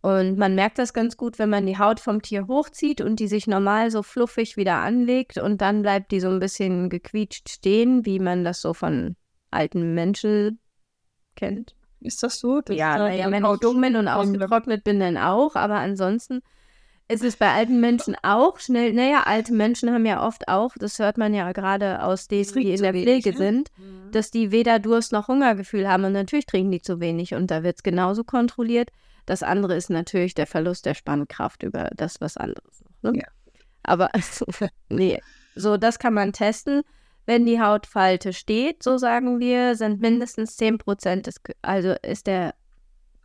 Und 0.02 0.38
man 0.38 0.56
merkt 0.56 0.80
das 0.80 0.94
ganz 0.94 1.18
gut, 1.18 1.38
wenn 1.38 1.50
man 1.50 1.66
die 1.66 1.78
Haut 1.78 2.00
vom 2.00 2.22
Tier 2.22 2.48
hochzieht 2.48 3.02
und 3.02 3.20
die 3.20 3.28
sich 3.28 3.48
normal 3.48 3.92
so 3.92 4.04
fluffig 4.04 4.56
wieder 4.56 4.76
anlegt 4.78 5.38
und 5.38 5.60
dann 5.60 5.82
bleibt 5.82 6.12
die 6.12 6.22
so 6.22 6.30
ein 6.30 6.40
bisschen 6.40 6.90
gequietscht 6.90 7.50
stehen, 7.50 8.06
wie 8.06 8.20
man 8.20 8.46
das 8.46 8.62
so 8.62 8.74
von 8.74 9.18
alten 9.52 9.94
Menschen 9.94 10.60
kennt. 11.36 11.76
Ist 12.00 12.24
das 12.24 12.40
so? 12.40 12.62
Das 12.62 12.76
ja, 12.76 12.98
naja, 12.98 13.30
wenn 13.30 13.44
ich 13.44 13.60
dumm 13.60 13.82
bin 13.82 13.98
und 13.98 14.08
ausgetrocknet 14.08 14.86
bin, 14.86 15.02
dann 15.02 15.18
auch, 15.18 15.56
aber 15.56 15.76
ansonsten 15.76 16.42
es 17.12 17.22
ist 17.22 17.40
bei 17.40 17.52
alten 17.52 17.82
Menschen 17.82 18.16
auch 18.24 18.58
schnell, 18.60 18.94
naja, 18.94 19.24
alte 19.26 19.54
Menschen 19.54 19.92
haben 19.92 20.06
ja 20.06 20.26
oft 20.26 20.48
auch, 20.48 20.72
das 20.80 20.98
hört 20.98 21.18
man 21.18 21.34
ja 21.34 21.52
gerade 21.52 22.02
aus 22.04 22.30
denen, 22.30 22.54
die 22.54 22.72
in 22.72 22.82
der 22.82 22.94
wenig, 22.94 23.06
Pflege 23.06 23.32
ne? 23.32 23.38
sind, 23.38 23.72
mhm. 23.78 24.12
dass 24.14 24.32
die 24.32 24.52
weder 24.52 24.80
Durst 24.80 25.12
noch 25.12 25.28
Hungergefühl 25.28 25.90
haben 25.90 26.06
und 26.06 26.14
natürlich 26.14 26.46
trinken 26.46 26.72
die 26.72 26.82
zu 26.82 27.02
wenig 27.02 27.34
und 27.34 27.52
da 27.52 27.64
wird 27.64 27.78
es 27.78 27.84
genauso 27.84 28.24
kontrolliert. 28.24 28.92
Das 29.26 29.44
andere 29.44 29.76
ist 29.76 29.90
natürlich 29.90 30.36
der 30.36 30.48
Verlust 30.48 30.86
der 30.86 30.94
Spannkraft 30.94 31.64
über 31.64 31.90
das, 31.96 32.22
was 32.22 32.38
anderes. 32.38 32.82
Ne? 33.02 33.12
Ja. 33.16 33.28
Aber 33.84 34.10
nee, 34.90 35.20
so 35.54 35.76
das 35.76 36.00
kann 36.00 36.14
man 36.14 36.32
testen. 36.32 36.82
Wenn 37.26 37.46
die 37.46 37.62
Hautfalte 37.62 38.32
steht, 38.32 38.84
so 38.84 38.98
sagen 38.98 39.40
wir, 39.42 39.76
sind 39.76 40.00
mindestens 40.00 40.56
10 40.56 40.78
Prozent, 40.78 41.30
also 41.62 41.94
ist 42.04 42.26
der, 42.26 42.56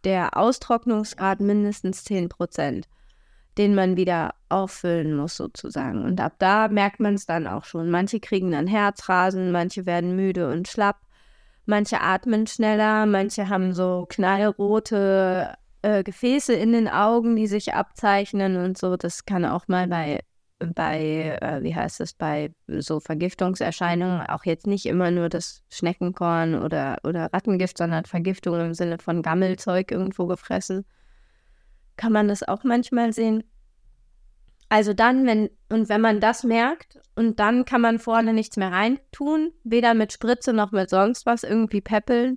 der 0.02 0.36
Austrocknungsgrad 0.36 1.38
mindestens 1.40 2.02
10 2.02 2.28
Prozent 2.28 2.88
den 3.58 3.74
man 3.74 3.96
wieder 3.96 4.34
auffüllen 4.48 5.16
muss 5.16 5.36
sozusagen. 5.36 6.04
Und 6.04 6.20
ab 6.20 6.34
da 6.38 6.68
merkt 6.68 7.00
man 7.00 7.14
es 7.14 7.26
dann 7.26 7.46
auch 7.46 7.64
schon. 7.64 7.90
Manche 7.90 8.20
kriegen 8.20 8.50
dann 8.50 8.66
Herzrasen, 8.66 9.50
manche 9.52 9.86
werden 9.86 10.14
müde 10.14 10.50
und 10.50 10.68
schlapp, 10.68 10.98
manche 11.64 12.00
atmen 12.00 12.46
schneller, 12.46 13.06
manche 13.06 13.48
haben 13.48 13.72
so 13.72 14.06
knallrote 14.08 15.54
äh, 15.82 16.02
Gefäße 16.02 16.52
in 16.52 16.72
den 16.72 16.88
Augen, 16.88 17.36
die 17.36 17.46
sich 17.46 17.74
abzeichnen 17.74 18.56
und 18.56 18.76
so. 18.78 18.96
Das 18.96 19.24
kann 19.24 19.44
auch 19.44 19.68
mal 19.68 19.88
bei 19.88 20.20
bei, 20.58 21.38
äh, 21.42 21.62
wie 21.62 21.74
heißt 21.74 22.00
es, 22.00 22.14
bei 22.14 22.50
so 22.66 22.98
Vergiftungserscheinungen 22.98 24.22
auch 24.22 24.44
jetzt 24.46 24.66
nicht 24.66 24.86
immer 24.86 25.10
nur 25.10 25.28
das 25.28 25.62
Schneckenkorn 25.70 26.54
oder, 26.54 26.96
oder 27.04 27.30
Rattengift, 27.30 27.76
sondern 27.76 28.06
Vergiftung 28.06 28.58
im 28.60 28.72
Sinne 28.72 28.96
von 28.98 29.20
Gammelzeug 29.20 29.90
irgendwo 29.90 30.26
gefressen 30.26 30.86
kann 31.96 32.12
man 32.12 32.28
das 32.28 32.42
auch 32.42 32.64
manchmal 32.64 33.12
sehen. 33.12 33.44
Also 34.68 34.94
dann, 34.94 35.26
wenn, 35.26 35.50
und 35.68 35.88
wenn 35.88 36.00
man 36.00 36.20
das 36.20 36.42
merkt, 36.42 36.98
und 37.14 37.40
dann 37.40 37.64
kann 37.64 37.80
man 37.80 37.98
vorne 37.98 38.34
nichts 38.34 38.56
mehr 38.56 38.72
reintun, 38.72 39.52
weder 39.64 39.94
mit 39.94 40.12
Spritze 40.12 40.52
noch 40.52 40.72
mit 40.72 40.90
sonst 40.90 41.24
was 41.24 41.44
irgendwie 41.44 41.80
peppeln, 41.80 42.36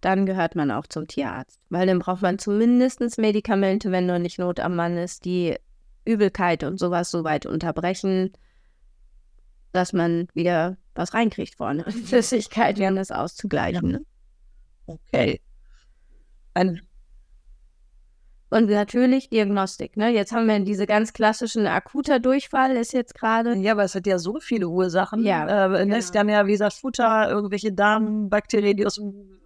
dann 0.00 0.26
gehört 0.26 0.56
man 0.56 0.72
auch 0.72 0.86
zum 0.88 1.06
Tierarzt. 1.06 1.60
Weil 1.70 1.86
dann 1.86 2.00
braucht 2.00 2.22
man 2.22 2.38
zumindest 2.38 3.18
Medikamente, 3.18 3.92
wenn 3.92 4.06
nur 4.06 4.18
nicht 4.18 4.38
Not 4.38 4.58
am 4.58 4.74
Mann 4.74 4.96
ist, 4.96 5.24
die 5.24 5.56
Übelkeit 6.04 6.64
und 6.64 6.78
sowas 6.78 7.12
so 7.12 7.22
weit 7.22 7.46
unterbrechen, 7.46 8.32
dass 9.70 9.92
man 9.92 10.26
wieder 10.34 10.76
was 10.94 11.14
reinkriegt 11.14 11.54
vorne. 11.54 11.84
Flüssigkeit, 12.04 12.80
um 12.80 12.96
das 12.96 13.12
auszugleichen. 13.12 13.90
Ne? 13.92 14.06
Okay. 14.86 15.40
Ein 16.54 16.82
und 18.52 18.68
natürlich 18.68 19.30
Diagnostik. 19.30 19.96
Ne? 19.96 20.10
Jetzt 20.10 20.32
haben 20.32 20.46
wir 20.46 20.60
diese 20.60 20.86
ganz 20.86 21.14
klassischen 21.14 21.66
akuter 21.66 22.20
Durchfall 22.20 22.76
ist 22.76 22.92
jetzt 22.92 23.14
gerade. 23.14 23.56
Ja, 23.56 23.72
aber 23.72 23.84
es 23.84 23.94
hat 23.94 24.06
ja 24.06 24.18
so 24.18 24.40
viele 24.40 24.68
Ursachen. 24.68 25.24
Ja. 25.24 25.66
Äh, 25.66 25.86
genau. 25.86 25.98
dann 26.12 26.28
ja, 26.28 26.46
wie 26.46 26.52
gesagt, 26.52 26.74
Futter, 26.74 27.30
irgendwelche 27.30 27.72
Darmbakterien, 27.72 28.76
die 28.76 28.84
aus 28.84 28.96
dem 28.96 29.40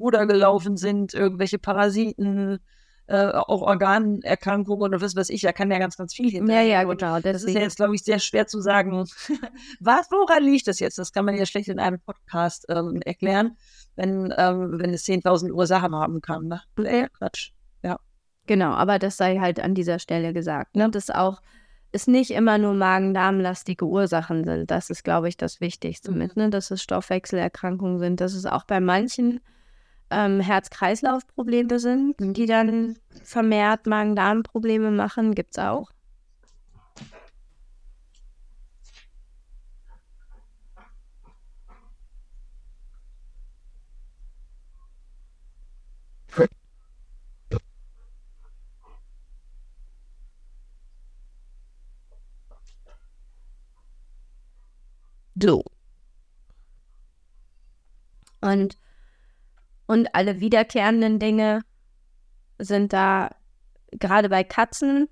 Ruder 0.00 0.26
gelaufen 0.26 0.78
sind, 0.78 1.12
irgendwelche 1.12 1.58
Parasiten, 1.58 2.58
äh, 3.06 3.26
auch 3.26 3.60
Organerkrankungen 3.60 4.82
oder 4.82 5.02
was 5.02 5.14
weiß 5.14 5.28
ich, 5.28 5.42
da 5.42 5.52
kann 5.52 5.70
ja 5.70 5.78
ganz, 5.78 5.98
ganz 5.98 6.14
viel 6.14 6.30
hinterher. 6.30 6.62
Ja, 6.62 6.82
ja, 6.82 6.84
genau. 6.84 7.20
Das 7.20 7.42
ist 7.42 7.52
ja 7.52 7.60
jetzt, 7.60 7.76
glaube 7.76 7.96
ich, 7.96 8.02
sehr 8.02 8.18
schwer 8.18 8.46
zu 8.46 8.62
sagen, 8.62 9.04
was, 9.80 10.10
woran 10.10 10.42
liegt 10.42 10.68
das 10.68 10.78
jetzt? 10.78 10.96
Das 10.98 11.12
kann 11.12 11.26
man 11.26 11.34
ja 11.34 11.44
schlecht 11.44 11.68
in 11.68 11.80
einem 11.80 12.00
Podcast 12.00 12.64
ähm, 12.70 13.02
erklären, 13.04 13.58
wenn, 13.94 14.32
ähm, 14.38 14.78
wenn 14.78 14.94
es 14.94 15.04
10.000 15.04 15.52
Ursachen 15.52 15.94
haben 15.94 16.22
kann. 16.22 16.48
Ne? 16.48 16.62
Äh, 16.78 17.08
Quatsch. 17.10 17.52
Genau, 18.48 18.70
aber 18.70 18.98
das 18.98 19.18
sei 19.18 19.38
halt 19.38 19.60
an 19.60 19.74
dieser 19.74 19.98
Stelle 19.98 20.32
gesagt, 20.32 20.74
ne? 20.74 20.88
dass 20.88 21.10
auch 21.10 21.42
es 21.92 22.06
nicht 22.06 22.30
immer 22.30 22.56
nur 22.56 22.72
Magen-Darm-lastige 22.72 23.84
Ursachen 23.84 24.44
sind. 24.44 24.70
Das 24.70 24.88
ist, 24.88 25.04
glaube 25.04 25.28
ich, 25.28 25.36
das 25.36 25.60
Wichtigste 25.60 26.10
mhm. 26.10 26.18
mit, 26.18 26.36
ne? 26.36 26.48
dass 26.48 26.70
es 26.70 26.82
Stoffwechselerkrankungen 26.82 27.98
sind, 27.98 28.22
dass 28.22 28.32
es 28.32 28.46
auch 28.46 28.64
bei 28.64 28.80
manchen 28.80 29.40
ähm, 30.10 30.40
Herz-Kreislauf-Probleme 30.40 31.78
sind, 31.78 32.16
die 32.18 32.46
dann 32.46 32.96
vermehrt 33.22 33.86
Magen-Darm-Probleme 33.86 34.92
machen, 34.92 35.34
gibt 35.34 35.50
es 35.50 35.62
auch. 35.62 35.90
So. 55.40 55.64
Und, 58.40 58.78
und 59.86 60.14
alle 60.14 60.40
wiederkehrenden 60.40 61.18
Dinge 61.18 61.62
sind 62.58 62.92
da, 62.92 63.30
gerade 63.92 64.28
bei 64.28 64.44
Katzen, 64.44 65.08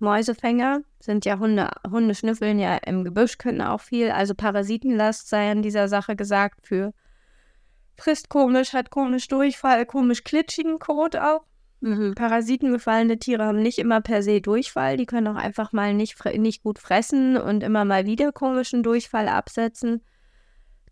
Mäusefänger 0.00 0.82
sind 1.00 1.24
ja 1.24 1.38
Hunde, 1.38 1.70
Hunde 1.90 2.14
schnüffeln 2.14 2.58
ja 2.58 2.76
im 2.76 3.04
Gebüsch, 3.04 3.38
können 3.38 3.60
auch 3.60 3.80
viel. 3.80 4.10
Also 4.10 4.34
Parasitenlast 4.34 5.28
sei 5.28 5.50
an 5.50 5.62
dieser 5.62 5.88
Sache 5.88 6.14
gesagt 6.14 6.66
für 6.66 6.92
frisst 7.96 8.28
komisch, 8.28 8.74
hat 8.74 8.90
komisch 8.90 9.26
Durchfall, 9.26 9.86
komisch 9.86 10.22
klitschigen 10.22 10.78
Kot 10.78 11.16
auch. 11.16 11.47
Mhm. 11.80 12.14
Parasitenbefallene 12.14 13.18
Tiere 13.18 13.44
haben 13.44 13.62
nicht 13.62 13.78
immer 13.78 14.00
per 14.00 14.22
se 14.22 14.40
Durchfall, 14.40 14.96
die 14.96 15.06
können 15.06 15.28
auch 15.28 15.40
einfach 15.40 15.72
mal 15.72 15.94
nicht, 15.94 16.16
nicht 16.36 16.62
gut 16.62 16.78
fressen 16.78 17.36
und 17.36 17.62
immer 17.62 17.84
mal 17.84 18.06
wieder 18.06 18.32
komischen 18.32 18.82
Durchfall 18.82 19.28
absetzen. 19.28 20.02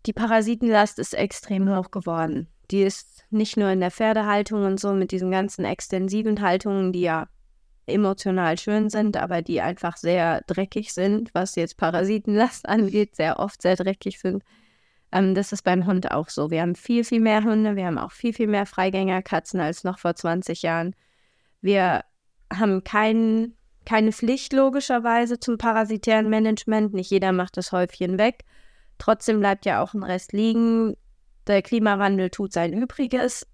Die 0.05 0.13
Parasitenlast 0.13 0.99
ist 0.99 1.13
extrem 1.13 1.75
hoch 1.75 1.91
geworden. 1.91 2.47
Die 2.71 2.83
ist 2.83 3.25
nicht 3.29 3.57
nur 3.57 3.69
in 3.69 3.81
der 3.81 3.91
Pferdehaltung 3.91 4.63
und 4.63 4.79
so 4.79 4.93
mit 4.93 5.11
diesen 5.11 5.31
ganzen 5.31 5.65
extensiven 5.65 6.41
Haltungen, 6.41 6.93
die 6.93 7.01
ja 7.01 7.27
emotional 7.85 8.57
schön 8.57 8.89
sind, 8.89 9.17
aber 9.17 9.41
die 9.41 9.61
einfach 9.61 9.97
sehr 9.97 10.41
dreckig 10.47 10.93
sind, 10.93 11.33
was 11.33 11.55
jetzt 11.55 11.77
Parasitenlast 11.77 12.67
angeht, 12.69 13.15
sehr 13.15 13.39
oft 13.39 13.61
sehr 13.61 13.75
dreckig 13.75 14.19
sind. 14.19 14.43
Ähm, 15.11 15.35
das 15.35 15.51
ist 15.51 15.63
beim 15.63 15.85
Hund 15.85 16.11
auch 16.11 16.29
so. 16.29 16.51
Wir 16.51 16.61
haben 16.61 16.75
viel, 16.75 17.03
viel 17.03 17.19
mehr 17.19 17.43
Hunde, 17.43 17.75
wir 17.75 17.85
haben 17.85 17.97
auch 17.97 18.11
viel, 18.11 18.33
viel 18.33 18.47
mehr 18.47 18.65
Freigängerkatzen 18.65 19.59
als 19.59 19.83
noch 19.83 19.99
vor 19.99 20.15
20 20.15 20.61
Jahren. 20.61 20.95
Wir 21.61 22.03
haben 22.53 22.83
kein, 22.83 23.53
keine 23.85 24.11
Pflicht 24.11 24.53
logischerweise 24.53 25.39
zum 25.39 25.57
parasitären 25.57 26.29
Management. 26.29 26.93
Nicht 26.93 27.11
jeder 27.11 27.31
macht 27.31 27.57
das 27.57 27.71
Häufchen 27.71 28.17
weg. 28.17 28.43
Trotzdem 28.97 29.39
bleibt 29.39 29.65
ja 29.65 29.81
auch 29.81 29.93
ein 29.93 30.03
Rest 30.03 30.33
liegen. 30.33 30.95
Der 31.45 31.61
Klimawandel 31.61 32.29
tut 32.29 32.51
sein 32.51 32.73
Übriges. 32.73 33.47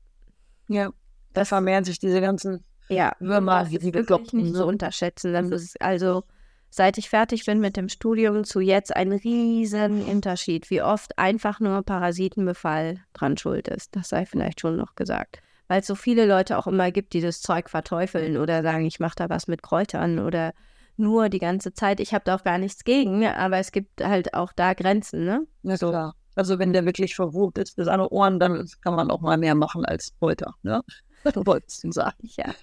Ja, 0.68 0.92
da 1.34 1.46
vermehren 1.46 1.84
sich 1.84 2.00
diese 2.00 2.22
ganzen 2.22 2.64
ja, 2.90 3.14
Würmer, 3.20 3.66
die 3.66 3.94
wirklich 3.94 4.34
nicht 4.34 4.56
so 4.56 4.66
unterschätzen. 4.66 5.34
Das 5.34 5.50
ist 5.50 5.82
also 5.82 6.24
seit 6.74 6.98
ich 6.98 7.10
fertig 7.10 7.46
bin 7.46 7.60
mit 7.60 7.78
dem 7.78 7.88
Studium 7.88 8.44
zu 8.46 8.60
jetzt 8.60 8.96
ein 8.96 9.12
riesen 9.12 10.02
Unterschied, 10.06 10.72
wie 10.72 10.82
oft 10.82 11.20
einfach 11.20 11.60
nur 11.60 11.84
Parasitenbefall 11.84 13.00
dran 13.14 13.38
schuld 13.38 13.68
ist. 13.68 13.96
Das 13.96 14.10
sei 14.10 14.26
vielleicht 14.26 14.60
schon 14.60 14.76
noch 14.76 14.96
gesagt. 14.96 15.40
Weil 15.68 15.82
es 15.82 15.88
so 15.88 15.94
viele 15.94 16.26
Leute 16.26 16.58
auch 16.58 16.66
immer 16.66 16.92
gibt, 16.92 17.14
die 17.14 17.22
das 17.22 17.42
Zeug 17.42 17.70
verteufeln 17.70 18.38
oder 18.38 18.64
sagen, 18.64 18.86
ich 18.86 19.00
mache 19.00 19.16
da 19.16 19.30
was 19.30 19.48
mit 19.48 19.62
Kräutern 19.62 20.18
oder 20.18 20.54
nur 20.98 21.30
die 21.30 21.38
ganze 21.40 21.74
Zeit. 21.74 22.00
Ich 22.00 22.12
habe 22.12 22.26
da 22.26 22.36
auch 22.36 22.44
gar 22.44 22.58
nichts 22.58 22.84
gegen, 22.84 23.24
aber 23.24 23.58
es 23.58 23.72
gibt 23.72 24.04
halt 24.04 24.34
auch 24.34 24.52
da 24.52 24.74
Grenzen, 24.74 25.26
ne? 25.26 25.46
Ja, 25.62 25.78
so. 25.78 25.90
klar. 25.90 26.16
Also 26.36 26.58
wenn 26.58 26.74
der 26.74 26.86
wirklich 26.86 27.16
verwucht 27.16 27.60
ist, 27.60 27.76
bis 27.76 27.88
an 27.88 28.02
Ohren, 28.02 28.40
dann 28.40 28.68
kann 28.82 28.96
man 28.96 29.12
auch 29.12 29.22
mal 29.22 29.38
mehr 29.38 29.54
machen 29.54 29.86
als 29.86 30.12
Kräuter, 30.18 30.56
ne? 30.64 30.82
Du 31.34 31.46
wolltest 31.46 31.84
du 31.84 31.92
sagen. 31.92 32.18
Ja. 32.36 32.54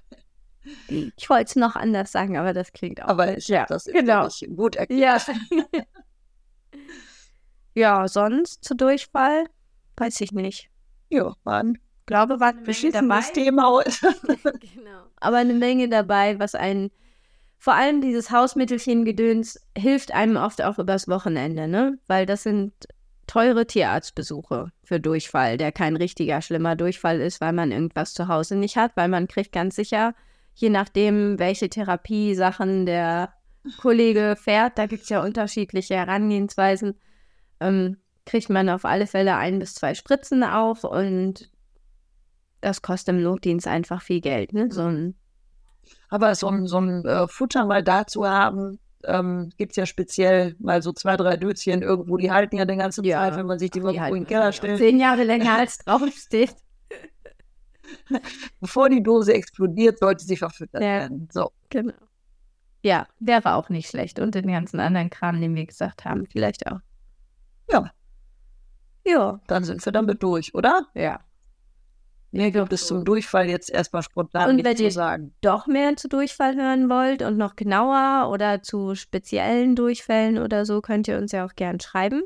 Ich 1.16 1.30
wollte 1.30 1.44
es 1.44 1.56
noch 1.56 1.76
anders 1.76 2.12
sagen, 2.12 2.36
aber 2.36 2.52
das 2.52 2.72
klingt 2.72 3.02
auch. 3.02 3.08
Aber 3.08 3.36
ich 3.38 3.48
ja, 3.48 3.66
das 3.66 3.84
genau. 3.84 4.28
gut 4.54 4.76
erklärt. 4.76 5.26
Ja. 5.50 5.82
ja, 7.74 8.08
sonst 8.08 8.64
zu 8.64 8.74
Durchfall 8.74 9.44
weiß 9.96 10.20
ich 10.20 10.32
nicht. 10.32 10.70
Ja, 11.08 11.34
waren. 11.44 11.78
glaube, 12.06 12.40
war 12.40 12.50
eine 12.50 12.60
Menge 12.60 12.90
dabei. 12.92 13.20
Thema. 13.32 13.82
genau. 14.74 15.02
Aber 15.16 15.36
eine 15.38 15.54
Menge 15.54 15.88
dabei, 15.88 16.38
was 16.38 16.54
einen 16.54 16.90
vor 17.58 17.74
allem 17.74 18.00
dieses 18.00 18.30
Hausmittelchen-Gedöns 18.30 19.60
hilft 19.76 20.14
einem 20.14 20.36
oft 20.36 20.62
auch 20.62 20.78
übers 20.78 21.08
Wochenende, 21.08 21.68
ne? 21.68 21.98
Weil 22.06 22.24
das 22.24 22.42
sind 22.42 22.72
teure 23.26 23.66
Tierarztbesuche 23.66 24.72
für 24.82 24.98
Durchfall, 24.98 25.58
der 25.58 25.70
kein 25.70 25.94
richtiger 25.94 26.40
schlimmer 26.40 26.74
Durchfall 26.74 27.20
ist, 27.20 27.40
weil 27.42 27.52
man 27.52 27.70
irgendwas 27.70 28.14
zu 28.14 28.28
Hause 28.28 28.56
nicht 28.56 28.76
hat, 28.76 28.96
weil 28.96 29.08
man 29.08 29.28
kriegt 29.28 29.52
ganz 29.52 29.76
sicher 29.76 30.14
je 30.60 30.68
nachdem, 30.68 31.38
welche 31.38 31.70
Therapiesachen 31.70 32.84
der 32.84 33.32
Kollege 33.80 34.36
fährt, 34.38 34.76
da 34.76 34.86
gibt 34.86 35.04
es 35.04 35.08
ja 35.08 35.22
unterschiedliche 35.22 35.94
Herangehensweisen, 35.94 36.98
ähm, 37.60 37.96
kriegt 38.26 38.50
man 38.50 38.68
auf 38.68 38.84
alle 38.84 39.06
Fälle 39.06 39.36
ein 39.36 39.58
bis 39.58 39.74
zwei 39.74 39.94
Spritzen 39.94 40.44
auf 40.44 40.84
und 40.84 41.50
das 42.60 42.82
kostet 42.82 43.14
im 43.14 43.22
Notdienst 43.22 43.66
einfach 43.66 44.02
viel 44.02 44.20
Geld. 44.20 44.52
Ne? 44.52 44.70
So 44.70 44.82
ein 44.82 45.14
Aber 46.10 46.34
so 46.34 46.48
ein, 46.48 46.66
so 46.66 46.78
ein 46.78 47.06
äh, 47.06 47.26
Futter 47.26 47.64
mal 47.64 47.82
dazu 47.82 48.26
haben, 48.26 48.78
ähm, 49.04 49.50
gibt 49.56 49.72
es 49.72 49.76
ja 49.76 49.86
speziell 49.86 50.56
mal 50.58 50.82
so 50.82 50.92
zwei, 50.92 51.16
drei 51.16 51.38
Dötzchen 51.38 51.80
irgendwo, 51.80 52.18
die 52.18 52.30
halten 52.30 52.56
ja 52.56 52.66
den 52.66 52.78
ganzen 52.78 53.02
ja, 53.04 53.20
Zeit, 53.20 53.36
wenn 53.36 53.46
man 53.46 53.58
sich 53.58 53.70
die 53.70 53.78
irgendwo 53.78 54.14
in 54.14 54.24
den 54.24 54.26
Keller 54.26 54.52
stellt. 54.52 54.76
Zehn 54.76 55.00
Jahre 55.00 55.24
länger 55.24 55.54
als 55.54 55.78
draufsteht. 55.78 56.54
Bevor 58.60 58.88
die 58.88 59.02
Dose 59.02 59.34
explodiert, 59.34 59.98
sollte 59.98 60.24
sie 60.24 60.36
verfüttert 60.36 60.82
ja, 60.82 60.88
werden. 61.00 61.28
So. 61.32 61.52
Genau. 61.68 61.94
Ja, 62.82 63.06
wäre 63.18 63.54
auch 63.54 63.68
nicht 63.68 63.88
schlecht. 63.88 64.18
Und 64.18 64.34
den 64.34 64.46
ganzen 64.46 64.80
anderen 64.80 65.10
Kram, 65.10 65.40
den 65.40 65.54
wir 65.54 65.66
gesagt 65.66 66.04
haben, 66.04 66.26
vielleicht 66.26 66.66
auch. 66.66 66.80
Ja. 67.70 67.90
Ja. 69.04 69.40
Dann 69.46 69.64
sind 69.64 69.84
wir 69.84 69.92
damit 69.92 70.22
durch, 70.22 70.54
oder? 70.54 70.86
Ja. 70.94 71.20
Mir 72.32 72.52
gibt 72.52 72.72
es 72.72 72.86
zum 72.86 73.04
Durchfall 73.04 73.48
jetzt 73.48 73.70
erstmal 73.70 74.02
spontan 74.02 74.50
Und 74.50 74.64
wenn 74.64 74.76
ihr 74.76 74.92
sagen. 74.92 75.34
doch 75.40 75.66
mehr 75.66 75.96
zu 75.96 76.08
Durchfall 76.08 76.54
hören 76.54 76.88
wollt 76.88 77.22
und 77.22 77.36
noch 77.36 77.56
genauer 77.56 78.30
oder 78.30 78.62
zu 78.62 78.94
speziellen 78.94 79.74
Durchfällen 79.74 80.38
oder 80.38 80.64
so, 80.64 80.80
könnt 80.80 81.08
ihr 81.08 81.18
uns 81.18 81.32
ja 81.32 81.44
auch 81.44 81.54
gern 81.56 81.80
schreiben 81.80 82.22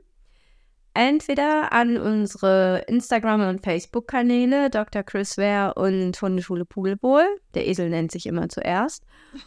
entweder 0.95 1.73
an 1.73 1.99
unsere 1.99 2.85
Instagram- 2.87 3.49
und 3.49 3.63
Facebook-Kanäle 3.63 4.71
Dr. 4.71 5.03
Chris 5.03 5.37
Ware 5.37 5.75
und 5.75 6.17
Hundeschule 6.21 6.65
Pudelbohl. 6.65 7.27
Der 7.55 7.67
Esel 7.67 7.91
nennt 7.91 8.13
sich 8.13 8.27
immer 8.27 8.49
zuerst. 8.49 9.05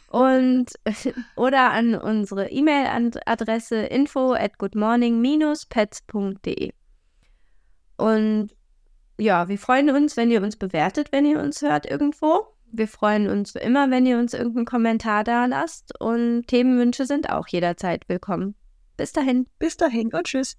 Und 0.10 0.74
oder 1.36 1.72
an 1.72 1.96
unsere 1.96 2.52
E-Mail-Adresse 2.52 3.78
info 3.78 4.34
at 4.34 4.58
goodmorning-pets.de. 4.58 6.74
Und 7.98 8.50
ja, 9.18 9.48
wir 9.48 9.58
freuen 9.58 9.90
uns, 9.90 10.18
wenn 10.18 10.30
ihr 10.30 10.44
uns 10.44 10.58
bewertet, 10.58 11.12
wenn 11.12 11.26
ihr 11.26 11.40
uns 11.40 11.64
hört 11.64 11.90
irgendwo. 11.90 12.46
Wir 12.72 12.88
freuen 12.88 13.28
uns 13.30 13.56
immer, 13.56 13.90
wenn 13.90 14.06
ihr 14.06 14.20
uns 14.20 14.34
irgendeinen 14.34 14.66
Kommentar 14.66 15.24
da 15.24 15.46
lasst. 15.46 15.98
Und 16.00 16.48
Themenwünsche 16.48 17.06
sind 17.06 17.30
auch 17.30 17.48
jederzeit 17.48 18.10
willkommen. 18.10 18.56
Bis 18.98 19.14
dahin. 19.14 19.48
Bis 19.58 19.78
dahin 19.78 20.14
und 20.14 20.26
tschüss. 20.26 20.58